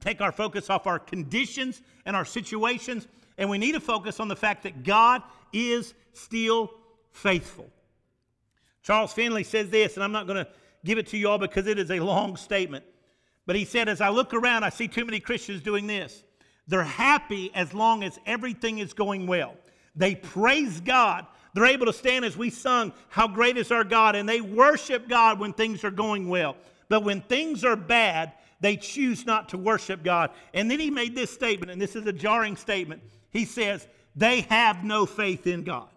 take 0.00 0.20
our 0.20 0.32
focus 0.32 0.68
off 0.68 0.86
our 0.86 0.98
conditions 0.98 1.82
and 2.06 2.16
our 2.16 2.24
situations, 2.24 3.06
and 3.38 3.48
we 3.48 3.58
need 3.58 3.72
to 3.72 3.80
focus 3.80 4.18
on 4.18 4.26
the 4.26 4.34
fact 4.34 4.64
that 4.64 4.82
God 4.82 5.22
is 5.52 5.94
still 6.12 6.70
faithful. 7.12 7.70
Charles 8.82 9.12
Finney 9.12 9.44
says 9.44 9.70
this, 9.70 9.94
and 9.94 10.02
I'm 10.02 10.12
not 10.12 10.26
going 10.26 10.44
to 10.44 10.50
give 10.84 10.98
it 10.98 11.06
to 11.08 11.18
you 11.18 11.28
all 11.28 11.38
because 11.38 11.66
it 11.66 11.78
is 11.78 11.90
a 11.90 12.00
long 12.00 12.36
statement. 12.36 12.84
But 13.44 13.54
he 13.54 13.64
said, 13.64 13.88
As 13.88 14.00
I 14.00 14.08
look 14.08 14.34
around, 14.34 14.64
I 14.64 14.70
see 14.70 14.88
too 14.88 15.04
many 15.04 15.20
Christians 15.20 15.60
doing 15.62 15.86
this. 15.86 16.24
They're 16.66 16.82
happy 16.82 17.52
as 17.54 17.72
long 17.74 18.02
as 18.02 18.18
everything 18.26 18.78
is 18.78 18.92
going 18.92 19.26
well. 19.26 19.54
They 19.96 20.14
praise 20.14 20.80
God. 20.80 21.26
They're 21.54 21.64
able 21.64 21.86
to 21.86 21.92
stand 21.92 22.24
as 22.24 22.36
we 22.36 22.50
sung, 22.50 22.92
How 23.08 23.26
Great 23.26 23.56
is 23.56 23.72
Our 23.72 23.84
God, 23.84 24.14
and 24.14 24.28
they 24.28 24.42
worship 24.42 25.08
God 25.08 25.40
when 25.40 25.54
things 25.54 25.84
are 25.84 25.90
going 25.90 26.28
well. 26.28 26.56
But 26.88 27.02
when 27.02 27.22
things 27.22 27.64
are 27.64 27.76
bad, 27.76 28.32
they 28.60 28.76
choose 28.76 29.26
not 29.26 29.48
to 29.50 29.58
worship 29.58 30.02
God. 30.02 30.30
And 30.54 30.70
then 30.70 30.80
he 30.80 30.90
made 30.90 31.14
this 31.14 31.30
statement, 31.30 31.72
and 31.72 31.80
this 31.80 31.96
is 31.96 32.06
a 32.06 32.12
jarring 32.12 32.56
statement. 32.56 33.02
He 33.30 33.44
says, 33.44 33.86
They 34.14 34.42
have 34.42 34.84
no 34.84 35.06
faith 35.06 35.46
in 35.46 35.64
God. 35.64 35.88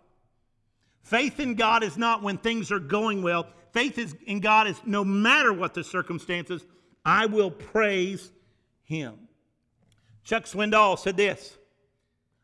Faith 1.03 1.39
in 1.39 1.55
God 1.55 1.83
is 1.83 1.97
not 1.97 2.23
when 2.23 2.37
things 2.37 2.71
are 2.71 2.79
going 2.79 3.21
well. 3.21 3.47
Faith 3.71 3.97
is, 3.97 4.15
in 4.25 4.39
God 4.39 4.67
is 4.67 4.79
no 4.85 5.03
matter 5.03 5.53
what 5.53 5.73
the 5.73 5.83
circumstances, 5.83 6.65
I 7.05 7.25
will 7.25 7.51
praise 7.51 8.31
Him. 8.83 9.27
Chuck 10.23 10.45
Swindoll 10.45 10.97
said 10.97 11.17
this 11.17 11.57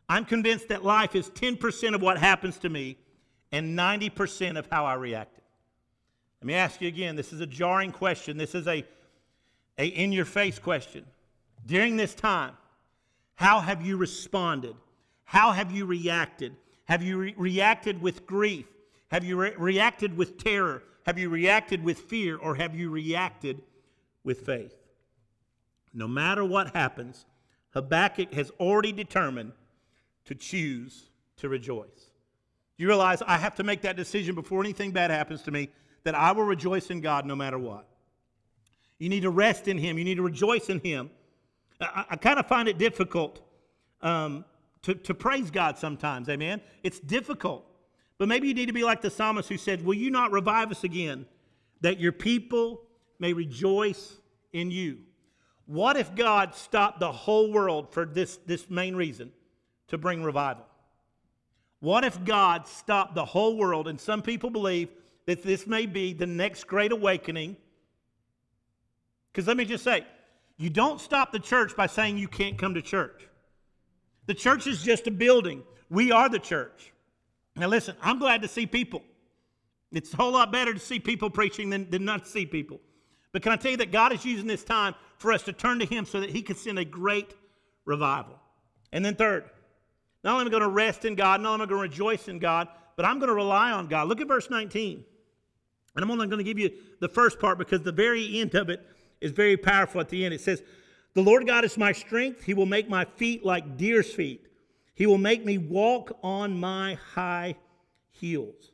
I'm 0.08 0.26
convinced 0.26 0.68
that 0.70 0.84
life 0.84 1.16
is 1.16 1.30
10% 1.32 1.96
of 1.96 2.02
what 2.02 2.18
happens 2.18 2.58
to 2.60 2.70
me 2.70 2.98
and 3.52 3.78
90% 3.78 4.58
of 4.58 4.68
how 4.72 4.86
I 4.86 4.94
reacted. 4.96 5.44
Let 6.42 6.48
me 6.48 6.54
ask 6.54 6.82
you 6.82 6.88
again 6.88 7.16
this 7.16 7.34
is 7.34 7.42
a 7.42 7.48
jarring 7.48 7.92
question. 7.92 8.38
This 8.38 8.54
is 8.54 8.68
a, 8.68 8.84
a 9.78 9.88
in 9.88 10.12
your 10.12 10.26
face 10.26 10.60
question. 10.60 11.06
During 11.66 11.98
this 11.98 12.14
time, 12.14 12.54
how 13.36 13.60
have 13.60 13.86
you 13.86 13.98
responded? 13.98 14.76
How 15.24 15.52
have 15.52 15.72
you 15.72 15.86
reacted? 15.86 16.56
Have 16.86 17.02
you 17.02 17.18
re- 17.18 17.34
reacted 17.36 18.02
with 18.02 18.26
grief? 18.28 18.68
Have 19.08 19.24
you 19.24 19.38
re- 19.38 19.56
reacted 19.58 20.16
with 20.16 20.38
terror? 20.38 20.84
Have 21.06 21.18
you 21.18 21.30
reacted 21.30 21.84
with 21.84 22.00
fear? 22.00 22.38
Or 22.38 22.56
have 22.56 22.76
you 22.76 22.92
reacted 22.92 23.62
with 24.24 24.42
faith? 24.46 24.76
No 25.94 26.08
matter 26.08 26.46
what 26.46 26.76
happens, 26.76 27.26
Habakkuk 27.72 28.34
has 28.34 28.52
already 28.60 28.92
determined 28.92 29.54
to 30.26 30.36
choose 30.36 31.10
to 31.38 31.50
rejoice. 31.50 32.12
Do 32.78 32.84
you 32.84 32.88
realize 32.88 33.22
I 33.26 33.38
have 33.38 33.56
to 33.56 33.64
make 33.64 33.82
that 33.82 33.96
decision 33.96 34.36
before 34.36 34.62
anything 34.62 34.92
bad 34.92 35.12
happens 35.12 35.42
to 35.44 35.52
me 35.52 35.70
that 36.06 36.16
I 36.16 36.32
will 36.32 36.44
rejoice 36.44 36.90
in 36.90 37.02
God 37.02 37.26
no 37.26 37.36
matter 37.36 37.58
what. 37.58 37.88
You 39.00 39.10
need 39.10 39.22
to 39.22 39.30
rest 39.30 39.68
in 39.68 39.78
Him, 39.78 39.98
you 39.98 40.06
need 40.06 40.16
to 40.16 40.22
rejoice 40.22 40.70
in 40.70 40.80
Him. 40.80 41.10
I, 41.82 42.06
I 42.12 42.16
kind 42.16 42.40
of 42.40 42.48
find 42.48 42.70
it 42.70 42.78
difficult 42.78 43.42
um, 44.02 44.46
to, 44.84 44.96
to 44.96 45.14
praise 45.14 45.52
God 45.52 45.78
sometimes, 45.78 46.30
amen? 46.30 46.62
It's 46.84 47.00
difficult. 47.00 47.66
But 48.18 48.30
maybe 48.30 48.48
you 48.48 48.54
need 48.54 48.68
to 48.68 48.74
be 48.74 48.84
like 48.84 49.02
the 49.02 49.10
psalmist 49.10 49.50
who 49.50 49.58
said, 49.58 49.84
Will 49.84 49.96
you 49.96 50.10
not 50.10 50.32
revive 50.32 50.72
us 50.72 50.86
again, 50.86 51.26
that 51.82 52.00
your 52.00 52.14
people 52.14 52.84
may 53.20 53.34
rejoice 53.34 54.18
in 54.54 54.72
you? 54.72 55.00
What 55.66 55.98
if 55.98 56.14
God 56.16 56.56
stopped 56.56 57.00
the 57.00 57.12
whole 57.12 57.52
world 57.52 57.92
for 57.92 58.06
this, 58.06 58.38
this 58.46 58.70
main 58.70 58.96
reason? 58.96 59.32
To 59.90 59.98
bring 59.98 60.24
revival. 60.24 60.66
What 61.80 62.04
if 62.04 62.24
God 62.26 62.68
stopped 62.68 63.16
the 63.16 63.26
whole 63.26 63.58
world? 63.58 63.88
And 63.88 64.00
some 64.00 64.22
people 64.22 64.50
believe 64.50 64.90
that 65.28 65.44
this 65.44 65.68
may 65.68 65.86
be 65.86 66.14
the 66.14 66.26
next 66.26 66.66
great 66.66 66.92
awakening. 66.92 67.58
Because 69.32 69.48
let 69.48 69.58
me 69.58 69.66
just 69.66 69.84
say, 69.84 70.06
you 70.58 70.70
don't 70.70 71.00
stop 71.00 71.32
the 71.32 71.40
church 71.40 71.76
by 71.76 71.88
saying 71.88 72.18
you 72.18 72.28
can't 72.28 72.58
come 72.58 72.74
to 72.76 72.82
church. 72.82 73.28
The 74.26 74.34
church 74.34 74.68
is 74.68 74.82
just 74.82 75.08
a 75.08 75.12
building. 75.12 75.64
We 75.90 76.12
are 76.12 76.30
the 76.30 76.40
church. 76.40 76.92
Now, 77.56 77.68
listen, 77.68 77.96
I'm 78.02 78.20
glad 78.20 78.42
to 78.42 78.48
see 78.48 78.66
people. 78.66 79.04
It's 79.92 80.14
a 80.14 80.18
whole 80.18 80.32
lot 80.32 80.52
better 80.52 80.74
to 80.74 80.80
see 80.80 81.00
people 81.00 81.30
preaching 81.30 81.70
than, 81.70 81.90
than 81.90 82.04
not 82.06 82.28
see 82.28 82.46
people. 82.46 82.80
But 83.32 83.42
can 83.42 83.52
I 83.52 83.58
tell 83.58 83.72
you 83.72 83.78
that 83.78 83.92
God 83.92 84.14
is 84.14 84.26
using 84.26 84.48
this 84.48 84.64
time 84.64 84.96
for 85.18 85.32
us 85.32 85.44
to 85.44 85.54
turn 85.54 85.80
to 85.80 85.86
Him 85.86 86.06
so 86.06 86.20
that 86.22 86.30
He 86.30 86.42
can 86.42 86.56
send 86.56 86.80
a 86.80 86.86
great 86.86 87.34
revival? 87.86 88.40
And 88.92 89.06
then, 89.06 89.16
third, 89.16 89.50
not 90.26 90.34
only 90.34 90.42
am 90.42 90.48
I 90.48 90.52
going 90.52 90.64
to 90.64 90.70
rest 90.70 91.06
in 91.06 91.14
God, 91.16 91.40
not 91.40 91.54
only 91.54 91.64
am 91.64 91.70
I 91.70 91.70
going 91.70 91.78
to 91.78 91.94
rejoice 91.94 92.28
in 92.28 92.40
God, 92.40 92.68
but 92.96 93.06
I'm 93.06 93.20
going 93.20 93.30
to 93.30 93.36
rely 93.36 93.72
on 93.72 93.88
God. 93.88 94.08
Look 94.08 94.20
at 94.20 94.28
verse 94.28 94.50
19. 94.50 95.06
And 95.96 96.04
I'm 96.04 96.12
only 96.12 96.28
going 96.28 96.40
to 96.40 96.44
give 96.44 96.58
you 96.58 96.72
the 97.00 97.08
first 97.08 97.40
part 97.40 97.60
because 97.60 97.82
the 97.84 97.92
very 97.92 98.40
end 98.40 98.56
of 98.56 98.70
it 98.70 98.86
is 99.22 99.32
very 99.32 99.56
powerful 99.56 100.02
at 100.02 100.10
the 100.10 100.26
end. 100.26 100.34
It 100.34 100.42
says, 100.42 100.64
The 101.14 101.22
Lord 101.22 101.46
God 101.46 101.64
is 101.64 101.78
my 101.78 101.92
strength. 101.92 102.44
He 102.44 102.56
will 102.56 102.66
make 102.66 102.90
my 102.90 103.06
feet 103.06 103.46
like 103.46 103.78
deer's 103.78 104.12
feet. 104.12 104.48
He 104.96 105.06
will 105.06 105.20
make 105.20 105.46
me 105.46 105.58
walk 105.58 106.18
on 106.24 106.60
my 106.60 106.96
high 107.14 107.56
heels. 108.10 108.72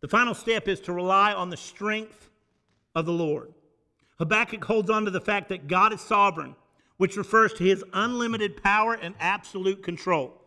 The 0.00 0.08
final 0.08 0.34
step 0.34 0.68
is 0.68 0.80
to 0.82 0.92
rely 0.92 1.32
on 1.32 1.50
the 1.50 1.56
strength 1.56 2.30
of 2.94 3.04
the 3.04 3.12
Lord. 3.12 3.52
Habakkuk 4.18 4.64
holds 4.64 4.90
on 4.90 5.06
to 5.06 5.10
the 5.10 5.20
fact 5.20 5.48
that 5.48 5.66
God 5.66 5.92
is 5.92 6.00
sovereign, 6.00 6.54
which 7.00 7.16
refers 7.16 7.54
to 7.54 7.64
his 7.64 7.82
unlimited 7.94 8.62
power 8.62 8.92
and 8.92 9.14
absolute 9.20 9.82
control. 9.82 10.38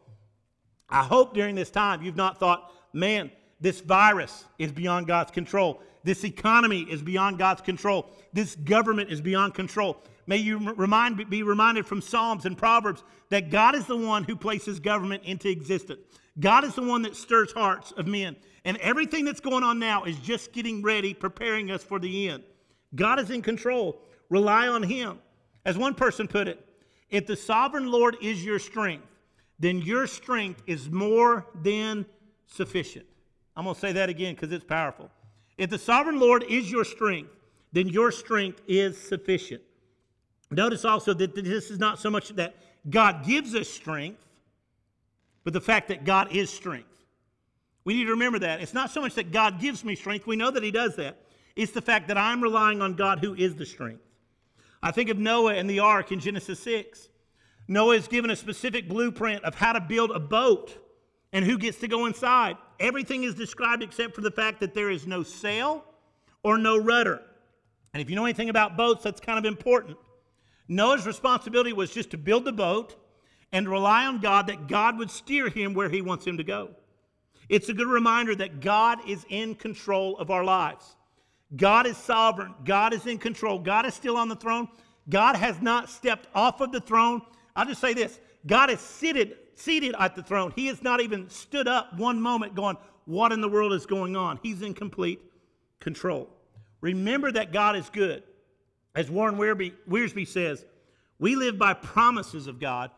I 0.87 1.01
hope 1.01 1.33
during 1.33 1.55
this 1.55 1.71
time 1.71 2.03
you've 2.03 2.15
not 2.15 2.39
thought, 2.39 2.71
man, 2.93 3.31
this 3.59 3.81
virus 3.81 4.45
is 4.59 4.71
beyond 4.71 5.07
God's 5.07 5.31
control. 5.31 5.81
This 6.03 6.23
economy 6.23 6.81
is 6.81 7.01
beyond 7.01 7.39
God's 7.39 7.61
control. 7.61 8.11
This 8.33 8.53
government 8.53 9.09
is 9.09 9.19
beyond 9.19 9.55
control. 9.55 10.03
May 10.27 10.37
you 10.37 10.59
remind, 10.73 11.27
be 11.27 11.41
reminded 11.41 11.87
from 11.87 12.01
Psalms 12.01 12.45
and 12.45 12.55
Proverbs 12.55 13.03
that 13.29 13.49
God 13.49 13.73
is 13.73 13.87
the 13.87 13.97
one 13.97 14.23
who 14.23 14.35
places 14.35 14.79
government 14.79 15.23
into 15.23 15.49
existence. 15.49 16.01
God 16.39 16.65
is 16.65 16.75
the 16.75 16.83
one 16.83 17.01
that 17.01 17.15
stirs 17.15 17.51
hearts 17.51 17.93
of 17.93 18.05
men. 18.05 18.35
And 18.63 18.77
everything 18.77 19.25
that's 19.25 19.39
going 19.39 19.63
on 19.63 19.79
now 19.79 20.03
is 20.03 20.19
just 20.19 20.53
getting 20.53 20.83
ready, 20.83 21.15
preparing 21.15 21.71
us 21.71 21.83
for 21.83 21.97
the 21.97 22.29
end. 22.29 22.43
God 22.93 23.19
is 23.19 23.31
in 23.31 23.41
control. 23.41 24.03
Rely 24.29 24.67
on 24.67 24.83
Him. 24.83 25.17
As 25.65 25.77
one 25.77 25.93
person 25.93 26.27
put 26.27 26.47
it, 26.47 26.65
if 27.09 27.27
the 27.27 27.35
sovereign 27.35 27.91
Lord 27.91 28.17
is 28.21 28.43
your 28.43 28.59
strength, 28.59 29.05
then 29.59 29.79
your 29.79 30.07
strength 30.07 30.61
is 30.67 30.89
more 30.89 31.45
than 31.61 32.05
sufficient. 32.47 33.05
I'm 33.55 33.65
going 33.65 33.75
to 33.75 33.79
say 33.79 33.91
that 33.93 34.09
again 34.09 34.35
because 34.35 34.51
it's 34.51 34.63
powerful. 34.63 35.09
If 35.57 35.69
the 35.69 35.77
sovereign 35.77 36.19
Lord 36.19 36.43
is 36.43 36.71
your 36.71 36.83
strength, 36.83 37.29
then 37.71 37.87
your 37.87 38.11
strength 38.11 38.61
is 38.67 38.97
sufficient. 38.97 39.61
Notice 40.51 40.85
also 40.85 41.13
that 41.13 41.35
this 41.35 41.71
is 41.71 41.79
not 41.79 41.99
so 41.99 42.09
much 42.09 42.29
that 42.29 42.55
God 42.89 43.25
gives 43.25 43.55
us 43.55 43.69
strength, 43.69 44.19
but 45.43 45.53
the 45.53 45.61
fact 45.61 45.87
that 45.89 46.03
God 46.03 46.35
is 46.35 46.49
strength. 46.49 46.87
We 47.85 47.93
need 47.93 48.05
to 48.05 48.11
remember 48.11 48.39
that. 48.39 48.61
It's 48.61 48.73
not 48.73 48.91
so 48.91 49.01
much 49.01 49.15
that 49.15 49.31
God 49.31 49.59
gives 49.59 49.83
me 49.83 49.95
strength, 49.95 50.25
we 50.25 50.35
know 50.35 50.51
that 50.51 50.63
He 50.63 50.71
does 50.71 50.95
that. 50.95 51.17
It's 51.55 51.71
the 51.71 51.81
fact 51.81 52.07
that 52.07 52.17
I'm 52.17 52.41
relying 52.41 52.81
on 52.81 52.95
God 52.95 53.19
who 53.19 53.35
is 53.35 53.55
the 53.55 53.65
strength. 53.65 54.01
I 54.83 54.91
think 54.91 55.09
of 55.09 55.17
Noah 55.17 55.53
and 55.53 55.69
the 55.69 55.79
ark 55.79 56.11
in 56.11 56.19
Genesis 56.19 56.59
6. 56.59 57.07
Noah 57.69 57.95
is 57.95 58.09
given 58.09 58.29
a 58.29 58.35
specific 58.35 58.89
blueprint 58.89 59.41
of 59.45 59.55
how 59.55 59.71
to 59.71 59.79
build 59.79 60.11
a 60.11 60.19
boat 60.19 60.77
and 61.31 61.45
who 61.45 61.57
gets 61.57 61.79
to 61.79 61.87
go 61.87 62.05
inside. 62.05 62.57
Everything 62.81 63.23
is 63.23 63.33
described 63.33 63.81
except 63.81 64.13
for 64.13 64.19
the 64.19 64.29
fact 64.29 64.59
that 64.59 64.73
there 64.73 64.89
is 64.89 65.07
no 65.07 65.23
sail 65.23 65.85
or 66.43 66.57
no 66.57 66.77
rudder. 66.77 67.21
And 67.93 68.01
if 68.01 68.09
you 68.09 68.17
know 68.17 68.25
anything 68.25 68.49
about 68.49 68.75
boats, 68.75 69.03
that's 69.03 69.21
kind 69.21 69.39
of 69.39 69.45
important. 69.45 69.97
Noah's 70.67 71.07
responsibility 71.07 71.71
was 71.71 71.91
just 71.91 72.11
to 72.11 72.17
build 72.17 72.43
the 72.43 72.51
boat 72.51 72.97
and 73.53 73.69
rely 73.69 74.05
on 74.05 74.19
God 74.19 74.47
that 74.47 74.67
God 74.67 74.97
would 74.97 75.09
steer 75.09 75.47
him 75.47 75.73
where 75.73 75.89
he 75.89 76.01
wants 76.01 76.27
him 76.27 76.37
to 76.37 76.43
go. 76.43 76.71
It's 77.47 77.69
a 77.69 77.73
good 77.73 77.87
reminder 77.87 78.35
that 78.35 78.59
God 78.59 78.99
is 79.07 79.25
in 79.29 79.55
control 79.55 80.17
of 80.17 80.29
our 80.29 80.43
lives. 80.43 80.97
God 81.55 81.85
is 81.85 81.97
sovereign. 81.97 82.53
God 82.65 82.93
is 82.93 83.05
in 83.05 83.17
control. 83.17 83.59
God 83.59 83.85
is 83.85 83.93
still 83.93 84.17
on 84.17 84.29
the 84.29 84.35
throne. 84.35 84.67
God 85.09 85.35
has 85.35 85.61
not 85.61 85.89
stepped 85.89 86.27
off 86.33 86.61
of 86.61 86.71
the 86.71 86.81
throne. 86.81 87.21
I'll 87.55 87.65
just 87.65 87.81
say 87.81 87.93
this 87.93 88.19
God 88.45 88.69
is 88.69 88.79
seated, 88.79 89.37
seated 89.55 89.95
at 89.99 90.15
the 90.15 90.23
throne. 90.23 90.53
He 90.55 90.67
has 90.67 90.81
not 90.81 91.01
even 91.01 91.29
stood 91.29 91.67
up 91.67 91.97
one 91.97 92.21
moment 92.21 92.55
going, 92.55 92.77
What 93.05 93.31
in 93.31 93.41
the 93.41 93.49
world 93.49 93.73
is 93.73 93.85
going 93.85 94.15
on? 94.15 94.39
He's 94.41 94.61
in 94.61 94.73
complete 94.73 95.19
control. 95.79 96.29
Remember 96.81 97.31
that 97.31 97.53
God 97.53 97.75
is 97.75 97.89
good. 97.89 98.23
As 98.95 99.09
Warren 99.09 99.37
Wiersbe, 99.37 99.73
Wiersbe 99.89 100.27
says, 100.27 100.65
we 101.19 101.37
live 101.37 101.57
by 101.57 101.73
promises 101.73 102.47
of 102.47 102.59
God, 102.59 102.91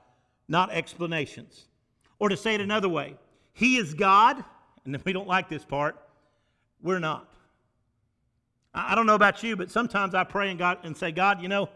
not 0.48 0.72
explanations. 0.72 1.66
Or 2.18 2.30
to 2.30 2.36
say 2.36 2.56
it 2.56 2.62
another 2.62 2.90
way, 2.90 3.18
He 3.54 3.78
is 3.78 3.94
God, 3.94 4.44
and 4.86 4.96
if 4.96 5.06
we 5.06 5.14
don't 5.14 5.28
like 5.28 5.50
this 5.50 5.64
part, 5.64 5.96
we're 6.82 6.98
not. 6.98 7.35
I 8.76 8.94
don't 8.94 9.06
know 9.06 9.16
about 9.16 9.42
you, 9.42 9.56
but 9.56 9.72
sometimes 9.72 10.14
I 10.14 10.26
pray 10.26 10.50
and 10.50 10.60
God 10.60 10.80
and 10.84 10.96
say, 10.96 11.12
God, 11.12 11.42
you 11.42 11.48
know, 11.48 11.70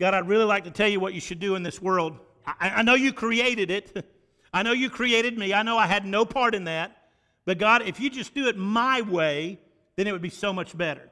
God, 0.00 0.14
I'd 0.14 0.26
really 0.26 0.44
like 0.44 0.64
to 0.64 0.70
tell 0.70 0.88
you 0.88 0.98
what 0.98 1.12
you 1.12 1.20
should 1.20 1.40
do 1.40 1.54
in 1.56 1.62
this 1.62 1.80
world. 1.80 2.18
I, 2.46 2.70
I 2.76 2.82
know 2.82 2.94
you 2.94 3.12
created 3.12 3.70
it. 3.70 4.06
I 4.52 4.62
know 4.62 4.72
you 4.72 4.88
created 4.88 5.36
me. 5.36 5.52
I 5.52 5.62
know 5.62 5.76
I 5.76 5.86
had 5.86 6.06
no 6.06 6.24
part 6.24 6.54
in 6.54 6.64
that. 6.64 6.96
But 7.44 7.58
God, 7.58 7.82
if 7.82 8.00
you 8.00 8.08
just 8.08 8.34
do 8.34 8.48
it 8.48 8.56
my 8.56 9.02
way, 9.02 9.60
then 9.96 10.06
it 10.06 10.12
would 10.12 10.22
be 10.22 10.30
so 10.30 10.52
much 10.52 10.76
better. 10.76 11.10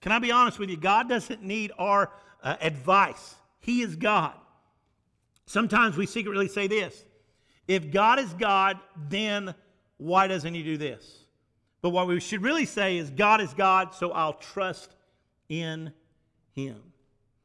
Can 0.00 0.12
I 0.12 0.18
be 0.18 0.32
honest 0.32 0.58
with 0.58 0.70
you? 0.70 0.76
God 0.78 1.08
doesn't 1.08 1.42
need 1.42 1.72
our 1.78 2.10
uh, 2.42 2.56
advice, 2.60 3.34
He 3.60 3.82
is 3.82 3.96
God. 3.96 4.34
Sometimes 5.46 5.96
we 5.96 6.06
secretly 6.06 6.48
say 6.48 6.66
this 6.66 7.04
if 7.68 7.90
God 7.90 8.18
is 8.18 8.32
God, 8.34 8.78
then 9.08 9.54
why 9.98 10.26
doesn't 10.26 10.54
He 10.54 10.62
do 10.62 10.76
this? 10.76 11.25
But 11.86 11.90
what 11.90 12.08
we 12.08 12.18
should 12.18 12.42
really 12.42 12.64
say 12.64 12.96
is 12.96 13.10
God 13.10 13.40
is 13.40 13.54
God, 13.54 13.94
so 13.94 14.10
I'll 14.10 14.32
trust 14.32 14.96
in 15.48 15.92
him. 16.52 16.82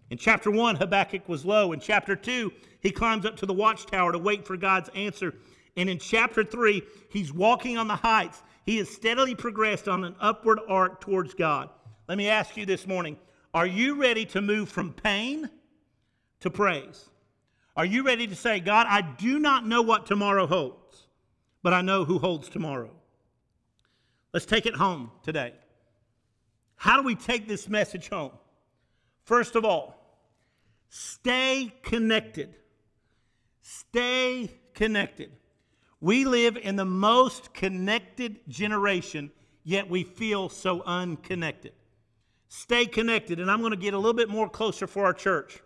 In 0.10 0.18
chapter 0.18 0.50
1, 0.50 0.78
Habakkuk 0.78 1.30
was 1.30 1.46
low. 1.46 1.74
In 1.74 1.80
chapter 1.80 2.16
2, 2.16 2.52
he 2.80 2.90
climbs 2.90 3.24
up 3.28 3.38
to 3.38 3.46
the 3.46 3.54
watchtower 3.54 4.12
to 4.12 4.18
wait 4.18 4.48
for 4.48 4.58
God's 4.58 4.90
answer. 4.96 5.36
And 5.78 5.88
in 5.88 6.00
chapter 6.00 6.44
3, 6.44 6.82
he's 7.12 7.32
walking 7.32 7.78
on 7.78 7.88
the 7.88 7.96
heights. 7.96 8.42
He 8.66 8.78
has 8.78 8.90
steadily 8.90 9.36
progressed 9.36 9.88
on 9.88 10.04
an 10.04 10.16
upward 10.20 10.60
arc 10.68 11.02
towards 11.02 11.36
God. 11.36 11.70
Let 12.10 12.18
me 12.18 12.28
ask 12.28 12.58
you 12.58 12.66
this 12.66 12.88
morning 12.88 13.18
are 13.54 13.68
you 13.68 14.02
ready 14.02 14.26
to 14.26 14.42
move 14.42 14.70
from 14.70 14.92
pain 14.92 15.52
to 16.40 16.50
praise? 16.50 17.12
Are 17.78 17.86
you 17.86 18.02
ready 18.02 18.26
to 18.26 18.36
say, 18.36 18.60
God, 18.60 18.88
I 18.90 19.02
do 19.02 19.38
not 19.38 19.68
know 19.68 19.84
what 19.84 20.08
tomorrow 20.08 20.48
holds, 20.48 21.06
but 21.62 21.74
I 21.74 21.84
know 21.84 22.06
who 22.06 22.18
holds 22.18 22.50
tomorrow? 22.50 22.90
Let's 24.34 24.46
take 24.46 24.66
it 24.66 24.76
home 24.76 25.12
today. 25.24 25.54
How 26.76 26.98
do 26.98 27.04
we 27.04 27.16
take 27.16 27.48
this 27.48 27.68
message 27.68 28.10
home? 28.10 28.32
First 29.24 29.56
of 29.56 29.66
all, 29.66 29.96
stay 30.90 31.74
connected. 31.84 32.56
Stay 33.62 34.50
connected. 34.74 35.32
We 36.00 36.26
live 36.26 36.58
in 36.58 36.76
the 36.76 36.86
most 36.86 37.54
connected 37.54 38.40
generation, 38.48 39.32
yet 39.64 39.90
we 39.90 40.04
feel 40.04 40.50
so 40.50 40.82
unconnected. 40.84 41.74
Stay 42.48 42.86
connected. 42.86 43.40
And 43.40 43.52
I'm 43.52 43.60
going 43.60 43.72
to 43.72 43.78
get 43.78 43.94
a 43.94 43.98
little 43.98 44.14
bit 44.14 44.30
more 44.30 44.50
closer 44.50 44.88
for 44.88 45.06
our 45.06 45.14
church. 45.14 45.62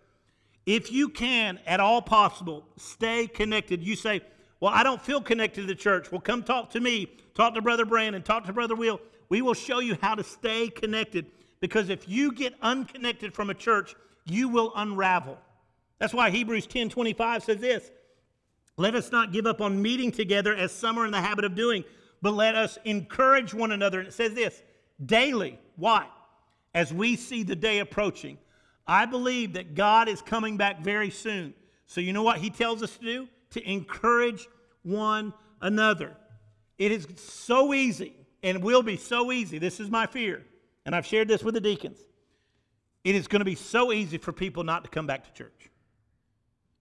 If 0.66 0.92
you 0.92 1.10
can, 1.10 1.60
at 1.66 1.80
all 1.80 2.02
possible, 2.02 2.68
stay 2.76 3.28
connected. 3.28 3.84
You 3.84 3.96
say, 3.96 4.22
Well, 4.60 4.74
I 4.74 4.84
don't 4.84 5.02
feel 5.02 5.22
connected 5.22 5.62
to 5.62 5.68
the 5.68 5.76
church. 5.76 6.12
Well, 6.12 6.22
come 6.22 6.44
talk 6.44 6.72
to 6.72 6.80
me. 6.80 7.10
Talk 7.36 7.54
to 7.54 7.62
Brother 7.62 7.86
Brandon. 7.86 8.24
Talk 8.24 8.46
to 8.46 8.54
Brother 8.54 8.76
Will. 8.76 9.00
We 9.30 9.42
will 9.42 9.54
show 9.54 9.80
you 9.80 9.98
how 10.02 10.16
to 10.16 10.24
stay 10.24 10.70
connected 10.70 11.28
because 11.60 11.90
if 11.90 12.08
you 12.08 12.32
get 12.32 12.54
unconnected 12.62 13.34
from 13.34 13.50
a 13.50 13.54
church, 13.54 13.96
you 14.26 14.48
will 14.48 14.72
unravel. 14.76 15.38
That's 16.00 16.14
why 16.14 16.30
Hebrews 16.30 16.68
10 16.68 16.90
25 16.90 17.44
says 17.44 17.60
this 17.60 17.92
Let 18.78 18.96
us 18.96 19.12
not 19.12 19.34
give 19.34 19.46
up 19.46 19.62
on 19.62 19.82
meeting 19.82 20.12
together 20.12 20.56
as 20.56 20.72
some 20.72 20.98
are 20.98 21.06
in 21.06 21.12
the 21.12 21.22
habit 21.22 21.46
of 21.46 21.56
doing, 21.56 21.84
but 22.22 22.34
let 22.34 22.56
us 22.56 22.78
encourage 22.86 23.54
one 23.54 23.72
another. 23.72 24.00
And 24.00 24.08
it 24.08 24.14
says 24.14 24.34
this 24.34 24.62
daily. 25.06 25.60
Why? 25.76 26.08
As 26.74 26.94
we 26.94 27.16
see 27.16 27.44
the 27.44 27.56
day 27.56 27.80
approaching. 27.80 28.38
I 28.88 29.06
believe 29.06 29.54
that 29.54 29.76
God 29.76 30.08
is 30.08 30.22
coming 30.22 30.58
back 30.58 30.82
very 30.82 31.10
soon. 31.10 31.54
So, 31.88 32.02
you 32.02 32.14
know 32.14 32.24
what 32.24 32.38
He 32.38 32.50
tells 32.50 32.84
us 32.84 32.98
to 32.98 33.04
do? 33.04 33.28
To 33.52 33.70
encourage 33.70 34.48
one 34.84 35.34
another. 35.62 36.16
It 36.78 36.92
is 36.92 37.08
so 37.18 37.74
easy 37.74 38.14
and 38.44 38.62
will 38.64 38.84
be 38.84 38.98
so 38.98 39.32
easy. 39.32 39.58
This 39.58 39.80
is 39.80 39.90
my 39.90 40.06
fear. 40.06 40.44
And 40.86 40.96
I've 40.96 41.06
shared 41.06 41.28
this 41.28 41.44
with 41.44 41.54
the 41.54 41.62
deacons. 41.62 41.98
It 43.04 43.16
is 43.16 43.28
going 43.28 43.40
to 43.40 43.46
be 43.46 43.56
so 43.56 43.92
easy 43.92 44.18
for 44.18 44.32
people 44.32 44.64
not 44.64 44.84
to 44.84 44.90
come 44.90 45.08
back 45.08 45.26
to 45.26 45.34
church. 45.34 45.70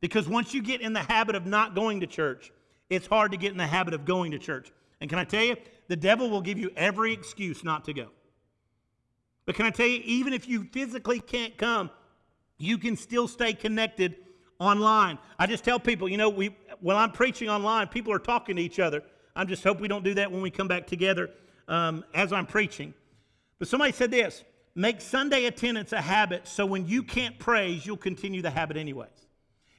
Because 0.00 0.28
once 0.28 0.52
you 0.52 0.62
get 0.62 0.80
in 0.80 0.92
the 0.92 1.02
habit 1.02 1.34
of 1.34 1.46
not 1.46 1.74
going 1.74 2.00
to 2.00 2.06
church, 2.06 2.52
it's 2.90 3.06
hard 3.06 3.32
to 3.32 3.38
get 3.38 3.52
in 3.52 3.58
the 3.58 3.66
habit 3.66 3.94
of 3.94 4.04
going 4.04 4.32
to 4.32 4.38
church. 4.38 4.72
And 5.00 5.08
can 5.08 5.18
I 5.18 5.24
tell 5.24 5.42
you, 5.42 5.56
the 5.88 5.96
devil 5.96 6.28
will 6.30 6.40
give 6.40 6.58
you 6.58 6.70
every 6.76 7.12
excuse 7.12 7.64
not 7.64 7.84
to 7.84 7.92
go. 7.92 8.08
But 9.46 9.54
can 9.54 9.66
I 9.66 9.70
tell 9.70 9.86
you, 9.86 10.00
even 10.04 10.32
if 10.32 10.48
you 10.48 10.64
physically 10.72 11.20
can't 11.20 11.56
come, 11.56 11.90
you 12.58 12.78
can 12.78 12.96
still 12.96 13.28
stay 13.28 13.52
connected 13.52 14.16
online. 14.58 15.18
I 15.38 15.46
just 15.46 15.64
tell 15.64 15.78
people, 15.78 16.08
you 16.08 16.16
know, 16.16 16.28
we 16.28 16.56
when 16.80 16.96
I'm 16.96 17.12
preaching 17.12 17.48
online, 17.48 17.88
people 17.88 18.12
are 18.12 18.18
talking 18.18 18.56
to 18.56 18.62
each 18.62 18.78
other. 18.78 19.02
I 19.36 19.44
just 19.44 19.64
hope 19.64 19.80
we 19.80 19.88
don't 19.88 20.04
do 20.04 20.14
that 20.14 20.30
when 20.30 20.42
we 20.42 20.50
come 20.50 20.68
back 20.68 20.86
together 20.86 21.30
um, 21.68 22.04
as 22.14 22.32
I'm 22.32 22.46
preaching. 22.46 22.94
But 23.58 23.68
somebody 23.68 23.92
said 23.92 24.10
this 24.10 24.44
make 24.74 25.00
Sunday 25.00 25.46
attendance 25.46 25.92
a 25.92 26.00
habit 26.00 26.46
so 26.46 26.66
when 26.66 26.86
you 26.86 27.02
can't 27.02 27.38
praise, 27.38 27.86
you'll 27.86 27.96
continue 27.96 28.42
the 28.42 28.50
habit 28.50 28.76
anyways. 28.76 29.08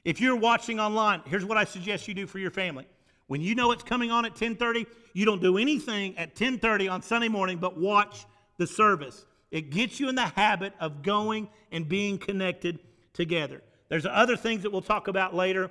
If 0.04 0.20
you're 0.20 0.36
watching 0.36 0.78
online, 0.78 1.22
here's 1.26 1.44
what 1.44 1.58
I 1.58 1.64
suggest 1.64 2.06
you 2.06 2.14
do 2.14 2.26
for 2.26 2.38
your 2.38 2.50
family. 2.50 2.86
When 3.26 3.40
you 3.40 3.54
know 3.54 3.72
it's 3.72 3.82
coming 3.82 4.10
on 4.10 4.24
at 4.24 4.36
10:30, 4.36 4.86
you 5.12 5.24
don't 5.24 5.42
do 5.42 5.58
anything 5.58 6.16
at 6.16 6.36
10:30 6.36 6.88
on 6.88 7.02
Sunday 7.02 7.28
morning 7.28 7.58
but 7.58 7.76
watch 7.76 8.24
the 8.58 8.66
service. 8.66 9.26
It 9.50 9.70
gets 9.70 10.00
you 10.00 10.08
in 10.08 10.14
the 10.14 10.26
habit 10.26 10.74
of 10.80 11.02
going 11.02 11.48
and 11.72 11.88
being 11.88 12.18
connected 12.18 12.78
together. 13.12 13.62
There's 13.88 14.06
other 14.06 14.36
things 14.36 14.62
that 14.62 14.70
we'll 14.70 14.82
talk 14.82 15.08
about 15.08 15.34
later 15.34 15.70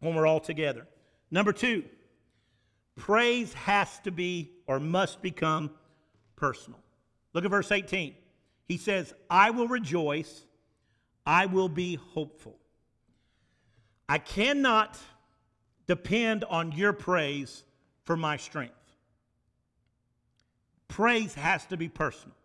when 0.00 0.14
we're 0.14 0.26
all 0.26 0.40
together. 0.40 0.86
Number 1.30 1.52
2, 1.52 1.84
praise 2.96 3.52
has 3.54 3.98
to 4.00 4.10
be 4.10 4.52
or 4.66 4.80
must 4.80 5.22
become 5.22 5.70
personal. 6.34 6.80
Look 7.32 7.44
at 7.44 7.50
verse 7.50 7.70
18. 7.70 8.14
He 8.66 8.78
says, 8.78 9.14
I 9.30 9.50
will 9.50 9.68
rejoice, 9.68 10.44
I 11.24 11.46
will 11.46 11.68
be 11.68 11.94
hopeful. 11.94 12.56
I 14.08 14.18
cannot 14.18 14.98
depend 15.86 16.44
on 16.44 16.72
your 16.72 16.92
praise 16.92 17.64
for 18.04 18.16
my 18.16 18.36
strength. 18.36 18.74
Praise 20.88 21.34
has 21.34 21.66
to 21.66 21.76
be 21.76 21.88
personal. 21.88 22.36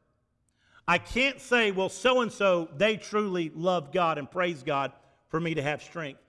I 0.88 0.98
can't 0.98 1.40
say, 1.40 1.72
well, 1.72 1.90
so 1.90 2.22
and 2.22 2.32
so, 2.32 2.70
they 2.76 2.98
truly 2.98 3.52
love 3.56 3.92
God 3.92 4.18
and 4.18 4.30
praise 4.30 4.64
God 4.64 4.92
for 5.30 5.40
me 5.40 5.54
to 5.54 5.62
have 5.62 5.82
strength. 5.82 6.20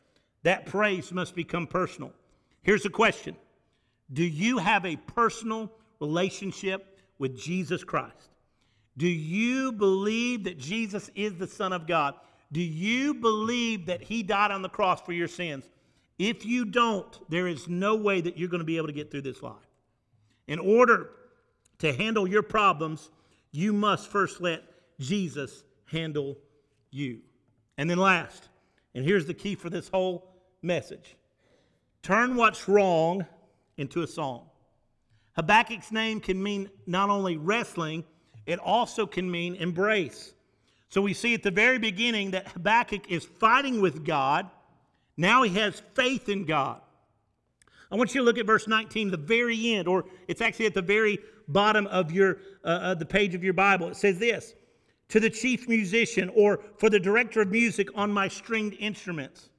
That 0.42 0.66
praise 0.66 1.10
must 1.12 1.34
become 1.34 1.66
personal. 1.66 2.12
Here's 2.62 2.82
the 2.82 2.90
question 2.90 3.36
Do 4.12 4.24
you 4.24 4.58
have 4.58 4.84
a 4.84 4.96
personal 4.96 5.70
relationship 6.00 6.98
with 7.18 7.38
Jesus 7.38 7.84
Christ? 7.84 8.30
Do 8.96 9.06
you 9.06 9.72
believe 9.72 10.44
that 10.44 10.58
Jesus 10.58 11.10
is 11.14 11.34
the 11.34 11.46
Son 11.46 11.72
of 11.72 11.86
God? 11.86 12.14
Do 12.50 12.60
you 12.60 13.14
believe 13.14 13.86
that 13.86 14.02
He 14.02 14.22
died 14.22 14.50
on 14.50 14.62
the 14.62 14.68
cross 14.68 15.00
for 15.00 15.12
your 15.12 15.28
sins? 15.28 15.64
If 16.18 16.44
you 16.44 16.66
don't, 16.66 17.18
there 17.30 17.48
is 17.48 17.68
no 17.68 17.96
way 17.96 18.20
that 18.20 18.36
you're 18.36 18.48
going 18.48 18.60
to 18.60 18.64
be 18.64 18.76
able 18.76 18.88
to 18.88 18.92
get 18.92 19.10
through 19.10 19.22
this 19.22 19.42
life. 19.42 19.56
In 20.46 20.58
order 20.58 21.10
to 21.78 21.92
handle 21.92 22.28
your 22.28 22.42
problems, 22.42 23.10
you 23.50 23.72
must 23.72 24.08
first 24.08 24.40
let 24.40 24.62
Jesus 25.00 25.64
handle 25.86 26.36
you. 26.90 27.20
And 27.78 27.88
then, 27.88 27.98
last, 27.98 28.48
and 28.94 29.04
here's 29.04 29.26
the 29.26 29.34
key 29.34 29.54
for 29.54 29.70
this 29.70 29.88
whole 29.88 30.28
message 30.60 31.16
turn 32.02 32.36
what's 32.36 32.68
wrong 32.68 33.26
into 33.76 34.02
a 34.02 34.06
song. 34.06 34.46
Habakkuk's 35.34 35.92
name 35.92 36.20
can 36.20 36.42
mean 36.42 36.70
not 36.86 37.08
only 37.08 37.36
wrestling, 37.36 38.04
it 38.46 38.58
also 38.58 39.06
can 39.06 39.30
mean 39.30 39.54
embrace. 39.56 40.34
So 40.88 41.00
we 41.00 41.14
see 41.14 41.32
at 41.32 41.42
the 41.42 41.50
very 41.50 41.78
beginning 41.78 42.32
that 42.32 42.48
Habakkuk 42.48 43.10
is 43.10 43.24
fighting 43.24 43.80
with 43.80 44.04
God. 44.04 44.50
Now 45.16 45.42
he 45.42 45.54
has 45.54 45.82
faith 45.94 46.28
in 46.28 46.44
God. 46.44 46.80
I 47.90 47.96
want 47.96 48.14
you 48.14 48.20
to 48.20 48.24
look 48.24 48.38
at 48.38 48.46
verse 48.46 48.68
19, 48.68 49.10
the 49.10 49.16
very 49.16 49.74
end, 49.74 49.88
or 49.88 50.04
it's 50.28 50.40
actually 50.40 50.66
at 50.66 50.74
the 50.74 50.82
very 50.82 51.18
bottom 51.48 51.86
of 51.88 52.10
your 52.10 52.38
uh, 52.64 52.68
uh, 52.68 52.94
the 52.94 53.04
page 53.04 53.34
of 53.34 53.44
your 53.44 53.52
Bible. 53.52 53.88
It 53.88 53.96
says 53.96 54.18
this: 54.18 54.54
"To 55.10 55.20
the 55.20 55.28
chief 55.28 55.68
musician, 55.68 56.30
or 56.34 56.60
for 56.78 56.88
the 56.88 56.98
director 56.98 57.42
of 57.42 57.50
music 57.50 57.88
on 57.94 58.10
my 58.10 58.28
stringed 58.28 58.76
instruments." 58.78 59.50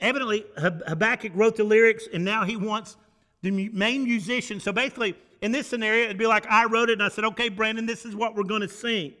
Evidently, 0.00 0.44
Habakkuk 0.56 1.32
wrote 1.34 1.56
the 1.56 1.64
lyrics, 1.64 2.08
and 2.12 2.24
now 2.24 2.44
he 2.44 2.56
wants 2.56 2.96
the 3.42 3.50
main 3.50 4.04
musician. 4.04 4.60
So 4.60 4.72
basically, 4.72 5.14
in 5.42 5.52
this 5.52 5.66
scenario, 5.66 6.04
it'd 6.04 6.18
be 6.18 6.26
like 6.26 6.46
I 6.46 6.64
wrote 6.64 6.90
it, 6.90 6.94
and 6.94 7.02
I 7.02 7.08
said, 7.08 7.24
"Okay, 7.24 7.48
Brandon, 7.48 7.86
this 7.86 8.04
is 8.04 8.16
what 8.16 8.34
we're 8.34 8.44
going 8.44 8.62
to 8.62 8.68
sing." 8.68 9.14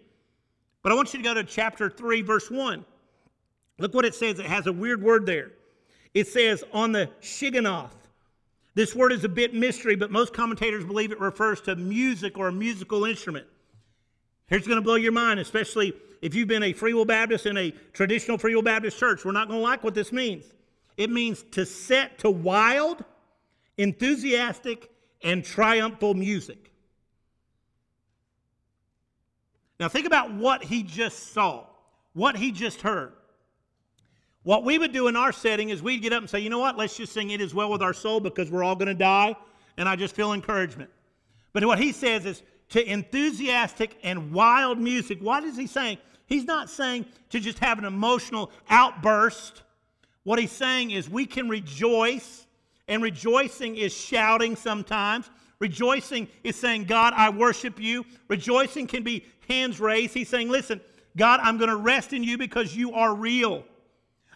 But 0.82 0.92
I 0.92 0.94
want 0.94 1.12
you 1.12 1.18
to 1.18 1.24
go 1.24 1.34
to 1.34 1.44
chapter 1.44 1.90
three, 1.90 2.22
verse 2.22 2.50
one. 2.50 2.84
Look 3.78 3.92
what 3.94 4.04
it 4.04 4.14
says. 4.14 4.38
It 4.38 4.46
has 4.46 4.66
a 4.66 4.72
weird 4.72 5.02
word 5.02 5.26
there. 5.26 5.52
It 6.14 6.26
says, 6.28 6.64
"On 6.72 6.92
the 6.92 7.10
shigionoth." 7.20 7.90
This 8.74 8.94
word 8.94 9.12
is 9.12 9.24
a 9.24 9.28
bit 9.28 9.54
mystery, 9.54 9.96
but 9.96 10.10
most 10.10 10.34
commentators 10.34 10.84
believe 10.84 11.10
it 11.10 11.18
refers 11.18 11.62
to 11.62 11.76
music 11.76 12.36
or 12.36 12.48
a 12.48 12.52
musical 12.52 13.06
instrument. 13.06 13.46
Here's 14.48 14.66
going 14.66 14.76
to 14.76 14.82
blow 14.82 14.96
your 14.96 15.12
mind, 15.12 15.40
especially 15.40 15.94
if 16.20 16.34
you've 16.34 16.48
been 16.48 16.62
a 16.62 16.74
Free 16.74 16.92
Will 16.92 17.06
Baptist 17.06 17.46
in 17.46 17.56
a 17.56 17.70
traditional 17.92 18.36
Free 18.36 18.54
Will 18.54 18.62
Baptist 18.62 18.98
church. 18.98 19.24
We're 19.24 19.32
not 19.32 19.48
going 19.48 19.60
to 19.60 19.64
like 19.64 19.82
what 19.82 19.94
this 19.94 20.12
means. 20.12 20.44
It 20.98 21.10
means 21.10 21.42
to 21.52 21.64
set 21.64 22.18
to 22.18 22.30
wild, 22.30 23.02
enthusiastic, 23.78 24.90
and 25.22 25.44
triumphal 25.44 26.14
music. 26.14 26.70
Now, 29.78 29.88
think 29.88 30.06
about 30.06 30.32
what 30.32 30.64
he 30.64 30.82
just 30.82 31.32
saw, 31.32 31.64
what 32.14 32.36
he 32.36 32.52
just 32.52 32.80
heard. 32.80 33.12
What 34.42 34.64
we 34.64 34.78
would 34.78 34.92
do 34.92 35.08
in 35.08 35.16
our 35.16 35.32
setting 35.32 35.70
is 35.70 35.82
we'd 35.82 36.02
get 36.02 36.12
up 36.12 36.20
and 36.20 36.30
say, 36.30 36.38
you 36.38 36.50
know 36.50 36.60
what, 36.60 36.78
let's 36.78 36.96
just 36.96 37.12
sing 37.12 37.30
It 37.30 37.40
Is 37.40 37.52
Well 37.52 37.70
With 37.70 37.82
Our 37.82 37.92
Soul 37.92 38.20
because 38.20 38.50
we're 38.50 38.62
all 38.62 38.76
going 38.76 38.88
to 38.88 38.94
die, 38.94 39.34
and 39.76 39.88
I 39.88 39.96
just 39.96 40.14
feel 40.14 40.32
encouragement. 40.32 40.90
But 41.52 41.64
what 41.64 41.78
he 41.78 41.92
says 41.92 42.24
is 42.24 42.42
to 42.68 42.88
enthusiastic 42.88 43.98
and 44.02 44.32
wild 44.32 44.78
music. 44.78 45.20
What 45.20 45.44
is 45.44 45.56
he 45.56 45.66
saying? 45.66 45.98
He's 46.26 46.44
not 46.44 46.70
saying 46.70 47.06
to 47.30 47.40
just 47.40 47.58
have 47.58 47.78
an 47.78 47.84
emotional 47.84 48.50
outburst. 48.68 49.62
What 50.24 50.38
he's 50.38 50.52
saying 50.52 50.90
is 50.90 51.08
we 51.08 51.26
can 51.26 51.48
rejoice, 51.48 52.45
and 52.88 53.02
rejoicing 53.02 53.76
is 53.76 53.92
shouting 53.92 54.56
sometimes. 54.56 55.30
Rejoicing 55.58 56.28
is 56.44 56.56
saying, 56.56 56.84
God, 56.84 57.12
I 57.16 57.30
worship 57.30 57.80
you. 57.80 58.04
Rejoicing 58.28 58.86
can 58.86 59.02
be 59.02 59.24
hands 59.48 59.80
raised. 59.80 60.14
He's 60.14 60.28
saying, 60.28 60.48
listen, 60.48 60.80
God, 61.16 61.40
I'm 61.42 61.56
going 61.56 61.70
to 61.70 61.76
rest 61.76 62.12
in 62.12 62.22
you 62.22 62.36
because 62.36 62.76
you 62.76 62.92
are 62.92 63.14
real. 63.14 63.64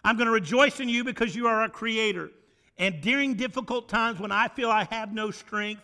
I'm 0.03 0.17
going 0.17 0.25
to 0.25 0.33
rejoice 0.33 0.79
in 0.79 0.89
you 0.89 1.03
because 1.03 1.35
you 1.35 1.47
are 1.47 1.61
our 1.61 1.69
creator. 1.69 2.31
And 2.77 3.01
during 3.01 3.35
difficult 3.35 3.87
times 3.87 4.19
when 4.19 4.31
I 4.31 4.47
feel 4.47 4.71
I 4.71 4.85
have 4.85 5.13
no 5.13 5.29
strength, 5.29 5.83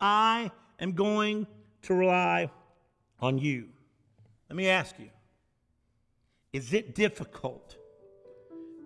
I 0.00 0.50
am 0.78 0.92
going 0.92 1.46
to 1.82 1.94
rely 1.94 2.50
on 3.20 3.38
you. 3.38 3.68
Let 4.48 4.56
me 4.56 4.68
ask 4.68 4.94
you 4.98 5.10
is 6.52 6.72
it 6.72 6.94
difficult 6.94 7.76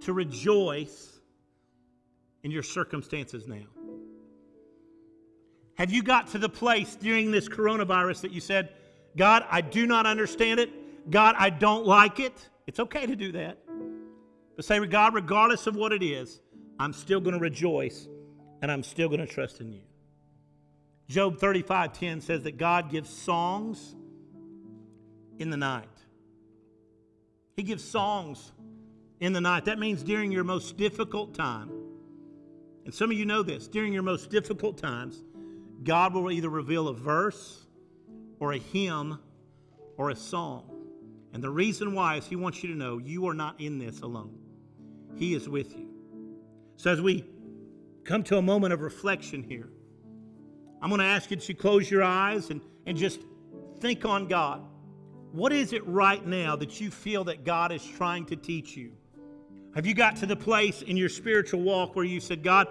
to 0.01 0.13
rejoice 0.13 1.21
in 2.43 2.51
your 2.51 2.63
circumstances 2.63 3.47
now? 3.47 3.67
Have 5.77 5.91
you 5.91 6.03
got 6.03 6.29
to 6.29 6.39
the 6.39 6.49
place 6.49 6.97
during 6.97 7.31
this 7.31 7.49
coronavirus 7.49 8.21
that 8.23 8.33
you 8.33 8.41
said, 8.41 8.71
God, 9.17 9.45
I 9.51 9.61
do 9.61 9.87
not 9.87 10.07
understand 10.07 10.61
it. 10.61 11.11
God, 11.11 11.35
I 11.39 11.51
don't 11.51 11.87
like 11.87 12.21
it. 12.21 12.49
It's 12.67 12.79
okay 12.81 13.07
to 13.07 13.17
do 13.17 13.33
that. 13.33 13.59
But 14.57 14.65
say, 14.65 14.85
God, 14.87 15.15
regardless 15.15 15.67
of 15.67 15.75
what 15.75 15.93
it 15.93 16.03
is, 16.03 16.41
I'm 16.79 16.93
still 16.93 17.21
going 17.21 17.35
to 17.35 17.41
rejoice 17.41 18.07
and 18.61 18.71
I'm 18.71 18.83
still 18.83 19.09
going 19.09 19.21
to 19.21 19.27
trust 19.27 19.61
in 19.61 19.73
you. 19.73 19.83
Job 21.09 21.39
35 21.39 21.93
10 21.93 22.21
says 22.21 22.45
that 22.45 22.57
God 22.57 22.91
gives 22.91 23.11
songs 23.11 23.95
in 25.39 25.51
the 25.51 25.57
night. 25.57 25.89
He 27.57 27.63
gives 27.63 27.85
songs 27.85 28.53
in 29.21 29.33
the 29.33 29.41
night. 29.41 29.67
That 29.67 29.79
means 29.79 30.03
during 30.03 30.33
your 30.33 30.45
most 30.45 30.77
difficult 30.77 31.35
time. 31.35 31.71
And 32.85 32.93
some 32.93 33.11
of 33.11 33.17
you 33.17 33.25
know 33.25 33.43
this 33.43 33.69
during 33.69 33.93
your 33.93 34.03
most 34.03 34.31
difficult 34.31 34.79
times, 34.79 35.23
God 35.85 36.15
will 36.15 36.31
either 36.31 36.49
reveal 36.49 36.89
a 36.89 36.95
verse 36.95 37.67
or 38.41 38.53
a 38.53 38.59
hymn 38.59 39.19
or 39.97 40.11
a 40.11 40.17
song. 40.17 40.69
And 41.33 41.43
the 41.43 41.51
reason 41.51 41.95
why 41.95 42.17
is 42.17 42.27
He 42.27 42.37
wants 42.37 42.63
you 42.63 42.71
to 42.71 42.77
know 42.77 42.99
you 42.99 43.27
are 43.29 43.35
not 43.35 43.61
in 43.61 43.79
this 43.79 44.01
alone, 44.01 44.39
He 45.17 45.35
is 45.35 45.49
with 45.49 45.77
you. 45.77 45.89
So 46.77 46.91
as 46.91 47.01
we 47.01 47.25
come 48.05 48.23
to 48.25 48.37
a 48.39 48.43
moment 48.43 48.73
of 48.73 48.81
reflection 48.81 49.43
here, 49.43 49.69
I'm 50.81 50.89
going 50.89 50.99
to 50.99 51.05
ask 51.05 51.31
you 51.31 51.37
to 51.37 51.55
close 51.55 51.89
your 51.91 52.03
eyes 52.03 52.51
and, 52.51 52.61
and 52.87 52.97
just 52.97 53.21
think 53.79 54.05
on 54.05 54.27
God. 54.27 54.67
What 55.31 55.53
is 55.53 55.73
it 55.73 55.87
right 55.87 56.25
now 56.27 56.57
that 56.57 56.81
you 56.81 56.91
feel 56.91 57.25
that 57.25 57.45
God 57.45 57.71
is 57.73 57.85
trying 57.85 58.27
to 58.27 58.37
teach 58.37 58.77
you? 58.77 58.93
Have 59.75 59.87
you 59.87 59.95
got 59.95 60.17
to 60.17 60.27
the 60.27 60.37
place 60.37 60.83
in 60.83 60.97
your 60.97 61.09
spiritual 61.09 61.63
walk 61.63 61.97
where 61.97 62.05
you 62.05 62.21
said, 62.21 62.43
God, 62.43 62.69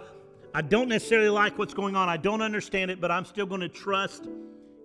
I 0.54 0.62
don't 0.62 0.88
necessarily 0.88 1.30
like 1.30 1.58
what's 1.58 1.74
going 1.74 1.96
on, 1.96 2.10
I 2.10 2.18
don't 2.18 2.42
understand 2.42 2.92
it, 2.92 3.02
but 3.02 3.10
I'm 3.10 3.26
still 3.26 3.46
going 3.48 3.62
to 3.62 3.70
trust 3.70 4.28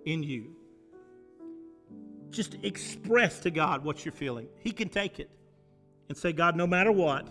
in 0.05 0.23
you? 0.23 0.55
Just 2.31 2.57
express 2.63 3.39
to 3.41 3.51
God 3.51 3.83
what 3.83 4.03
you're 4.03 4.11
feeling. 4.11 4.47
He 4.59 4.71
can 4.71 4.89
take 4.89 5.19
it 5.19 5.29
and 6.09 6.17
say, 6.17 6.33
God, 6.33 6.55
no 6.55 6.65
matter 6.65 6.91
what, 6.91 7.27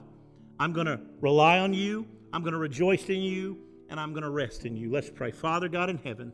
I'm 0.60 0.72
going 0.72 0.86
to 0.86 1.00
rely 1.20 1.58
on 1.58 1.74
you, 1.74 2.06
I'm 2.32 2.42
going 2.42 2.52
to 2.52 2.58
rejoice 2.58 3.08
in 3.08 3.20
you, 3.20 3.58
and 3.88 3.98
I'm 3.98 4.12
going 4.12 4.22
to 4.22 4.30
rest 4.30 4.66
in 4.66 4.76
you. 4.76 4.90
Let's 4.90 5.10
pray. 5.10 5.32
Father 5.32 5.68
God 5.68 5.90
in 5.90 5.98
heaven, 5.98 6.32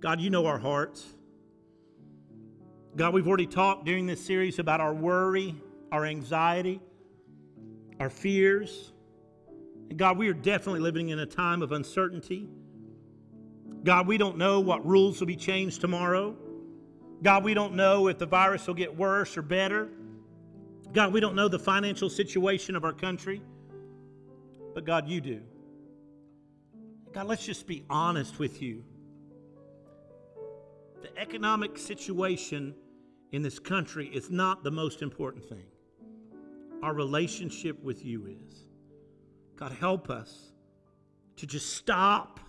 God, 0.00 0.20
you 0.20 0.30
know 0.30 0.46
our 0.46 0.58
hearts. 0.58 1.04
God, 2.94 3.12
we've 3.12 3.26
already 3.26 3.46
talked 3.46 3.86
during 3.86 4.06
this 4.06 4.24
series 4.24 4.58
about 4.58 4.80
our 4.80 4.94
worry, 4.94 5.54
our 5.90 6.04
anxiety, 6.04 6.80
our 8.02 8.10
fears. 8.10 8.92
And 9.88 9.96
God, 9.96 10.18
we 10.18 10.28
are 10.28 10.34
definitely 10.34 10.80
living 10.80 11.10
in 11.10 11.20
a 11.20 11.26
time 11.26 11.62
of 11.62 11.70
uncertainty. 11.70 12.48
God, 13.84 14.08
we 14.08 14.18
don't 14.18 14.36
know 14.36 14.58
what 14.58 14.84
rules 14.84 15.20
will 15.20 15.28
be 15.28 15.36
changed 15.36 15.80
tomorrow. 15.80 16.36
God, 17.22 17.44
we 17.44 17.54
don't 17.54 17.74
know 17.74 18.08
if 18.08 18.18
the 18.18 18.26
virus 18.26 18.66
will 18.66 18.74
get 18.74 18.96
worse 18.96 19.36
or 19.36 19.42
better. 19.42 19.88
God, 20.92 21.12
we 21.12 21.20
don't 21.20 21.36
know 21.36 21.46
the 21.46 21.60
financial 21.60 22.10
situation 22.10 22.74
of 22.74 22.84
our 22.84 22.92
country. 22.92 23.40
But 24.74 24.84
God, 24.84 25.08
you 25.08 25.20
do. 25.20 25.40
God, 27.12 27.28
let's 27.28 27.46
just 27.46 27.68
be 27.68 27.84
honest 27.88 28.40
with 28.40 28.60
you. 28.60 28.82
The 31.02 31.16
economic 31.16 31.78
situation 31.78 32.74
in 33.30 33.42
this 33.42 33.60
country 33.60 34.08
is 34.08 34.28
not 34.28 34.64
the 34.64 34.72
most 34.72 35.02
important 35.02 35.44
thing. 35.44 35.66
Our 36.82 36.94
relationship 36.94 37.82
with 37.82 38.04
you 38.04 38.26
is. 38.26 38.66
God, 39.56 39.72
help 39.72 40.10
us 40.10 40.52
to 41.36 41.46
just 41.46 41.76
stop. 41.76 42.40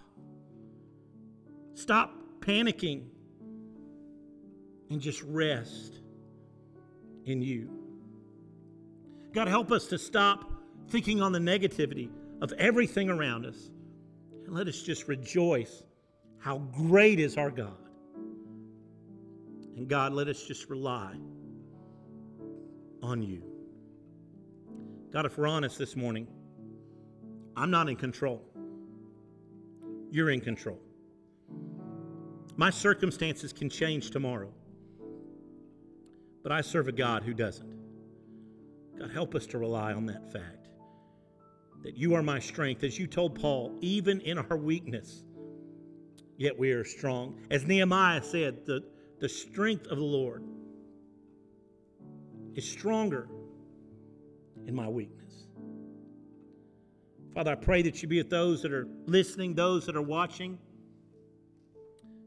Stop 1.76 2.14
panicking 2.40 3.08
and 4.90 5.00
just 5.00 5.22
rest 5.24 6.00
in 7.26 7.42
you. 7.42 7.70
God, 9.34 9.48
help 9.48 9.72
us 9.72 9.88
to 9.88 9.98
stop 9.98 10.52
thinking 10.90 11.22
on 11.22 11.32
the 11.32 11.40
negativity 11.40 12.10
of 12.42 12.52
everything 12.54 13.10
around 13.10 13.46
us 13.46 13.72
and 14.46 14.54
let 14.54 14.68
us 14.68 14.82
just 14.82 15.08
rejoice 15.08 15.84
how 16.38 16.58
great 16.58 17.20
is 17.20 17.38
our 17.38 17.50
God. 17.50 17.78
And 19.76 19.88
God, 19.88 20.14
let 20.14 20.28
us 20.28 20.44
just 20.44 20.70
rely 20.70 21.16
on 23.02 23.24
you. 23.24 23.53
God, 25.14 25.28
if 25.28 25.38
we're 25.38 25.46
honest 25.48 25.78
this 25.78 25.96
morning, 25.96 26.28
I'm 27.56 27.70
not 27.70 27.88
in 27.88 27.96
control. 27.96 28.42
You're 30.10 30.32
in 30.32 30.42
control. 30.42 30.80
My 32.56 32.72
circumstances 32.72 33.54
can 33.54 33.70
change 33.70 34.10
tomorrow, 34.10 34.52
but 36.42 36.52
I 36.52 36.62
serve 36.62 36.88
a 36.88 36.92
God 36.92 37.22
who 37.22 37.36
doesn't. 37.36 37.72
God, 38.98 39.12
help 39.12 39.36
us 39.36 39.46
to 39.48 39.60
rely 39.60 39.94
on 39.94 40.08
that 40.08 40.34
fact 40.34 40.68
that 41.84 41.96
you 41.96 42.16
are 42.16 42.24
my 42.24 42.40
strength. 42.40 42.84
As 42.84 42.98
you 42.98 43.06
told 43.06 43.40
Paul, 43.40 43.78
even 43.82 44.20
in 44.22 44.40
our 44.40 44.58
weakness, 44.58 45.26
yet 46.38 46.58
we 46.58 46.72
are 46.72 46.84
strong. 46.84 47.40
As 47.52 47.68
Nehemiah 47.68 48.24
said, 48.24 48.66
the 48.66 48.84
the 49.20 49.30
strength 49.30 49.86
of 49.88 50.00
the 50.00 50.04
Lord 50.04 50.44
is 52.56 52.68
stronger 52.68 53.30
in 54.68 54.76
my 54.76 54.88
weakness. 54.88 55.48
Father, 57.34 57.52
I 57.52 57.56
pray 57.56 57.82
that 57.82 58.02
you 58.02 58.08
be 58.08 58.18
with 58.18 58.30
those 58.30 58.62
that 58.62 58.72
are 58.72 58.88
listening, 59.06 59.56
those 59.56 59.86
that 59.88 59.96
are 59.96 60.02
watching. 60.02 60.60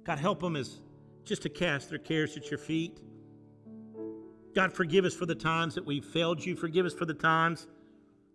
God, 0.05 0.18
help 0.18 0.41
them 0.41 0.57
as 0.57 0.80
just 1.24 1.43
to 1.43 1.49
cast 1.49 1.91
their 1.91 1.99
cares 1.99 2.37
at 2.37 2.51
your 2.51 2.59
feet. 2.59 2.99
God, 4.55 4.72
forgive 4.72 5.05
us 5.05 5.14
for 5.14 5.26
the 5.26 5.34
times 5.34 5.74
that 5.74 5.84
we 5.84 6.01
failed 6.01 6.45
you. 6.45 6.57
Forgive 6.57 6.87
us 6.87 6.95
for 6.95 7.05
the 7.05 7.14
times 7.14 7.66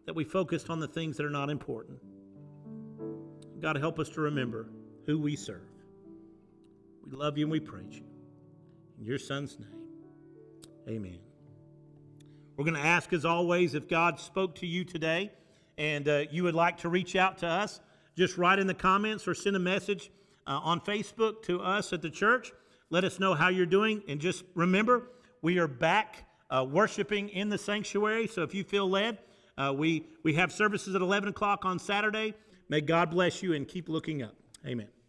that 0.06 0.14
we 0.14 0.24
focused 0.24 0.70
on 0.70 0.80
the 0.80 0.88
things 0.88 1.18
that 1.18 1.26
are 1.26 1.32
not 1.32 1.50
important. 1.50 2.00
God, 3.60 3.76
help 3.78 4.00
us 4.00 4.10
to 4.10 4.22
remember 4.22 4.70
who 5.06 5.20
we 5.20 5.36
serve. 5.36 5.62
We 7.06 7.16
love 7.16 7.38
you 7.38 7.46
and 7.46 7.52
we 7.52 7.60
praise 7.60 7.94
you. 7.94 8.06
In 9.00 9.06
your 9.06 9.18
son's 9.18 9.58
name, 9.60 9.88
amen. 10.88 11.31
We're 12.62 12.70
going 12.74 12.84
to 12.84 12.88
ask, 12.88 13.12
as 13.12 13.26
always, 13.26 13.74
if 13.74 13.90
God 13.90 14.20
spoke 14.20 14.54
to 14.58 14.68
you 14.68 14.84
today 14.84 15.32
and 15.80 16.08
uh, 16.08 16.26
you 16.30 16.44
would 16.44 16.54
like 16.54 16.78
to 16.82 16.90
reach 16.90 17.16
out 17.16 17.40
to 17.40 17.48
us, 17.48 17.80
just 18.16 18.38
write 18.38 18.60
in 18.60 18.68
the 18.68 18.76
comments 18.76 19.28
or 19.28 19.34
send 19.34 19.56
a 19.56 19.60
message 19.60 20.12
uh, 20.46 20.60
on 20.62 20.80
Facebook 20.80 21.42
to 21.46 21.60
us 21.60 21.92
at 21.92 22.04
the 22.04 22.10
church. 22.12 22.52
Let 22.92 23.04
us 23.04 23.20
know 23.20 23.34
how 23.34 23.50
you're 23.50 23.66
doing. 23.66 24.04
And 24.08 24.22
just 24.22 24.44
remember, 24.54 25.10
we 25.42 25.58
are 25.58 25.68
back 25.68 26.24
uh, 26.52 26.64
worshiping 26.70 27.30
in 27.30 27.50
the 27.50 27.58
sanctuary. 27.58 28.28
So 28.28 28.44
if 28.44 28.54
you 28.54 28.64
feel 28.64 28.88
led, 28.88 29.18
uh, 29.58 29.74
we, 29.76 30.06
we 30.22 30.36
have 30.36 30.52
services 30.52 30.94
at 30.94 31.02
11 31.02 31.30
o'clock 31.30 31.66
on 31.66 31.80
Saturday. 31.80 32.36
May 32.70 32.82
God 32.82 33.10
bless 33.10 33.42
you 33.42 33.54
and 33.56 33.68
keep 33.68 33.90
looking 33.90 34.22
up. 34.22 34.36
Amen. 34.68 35.01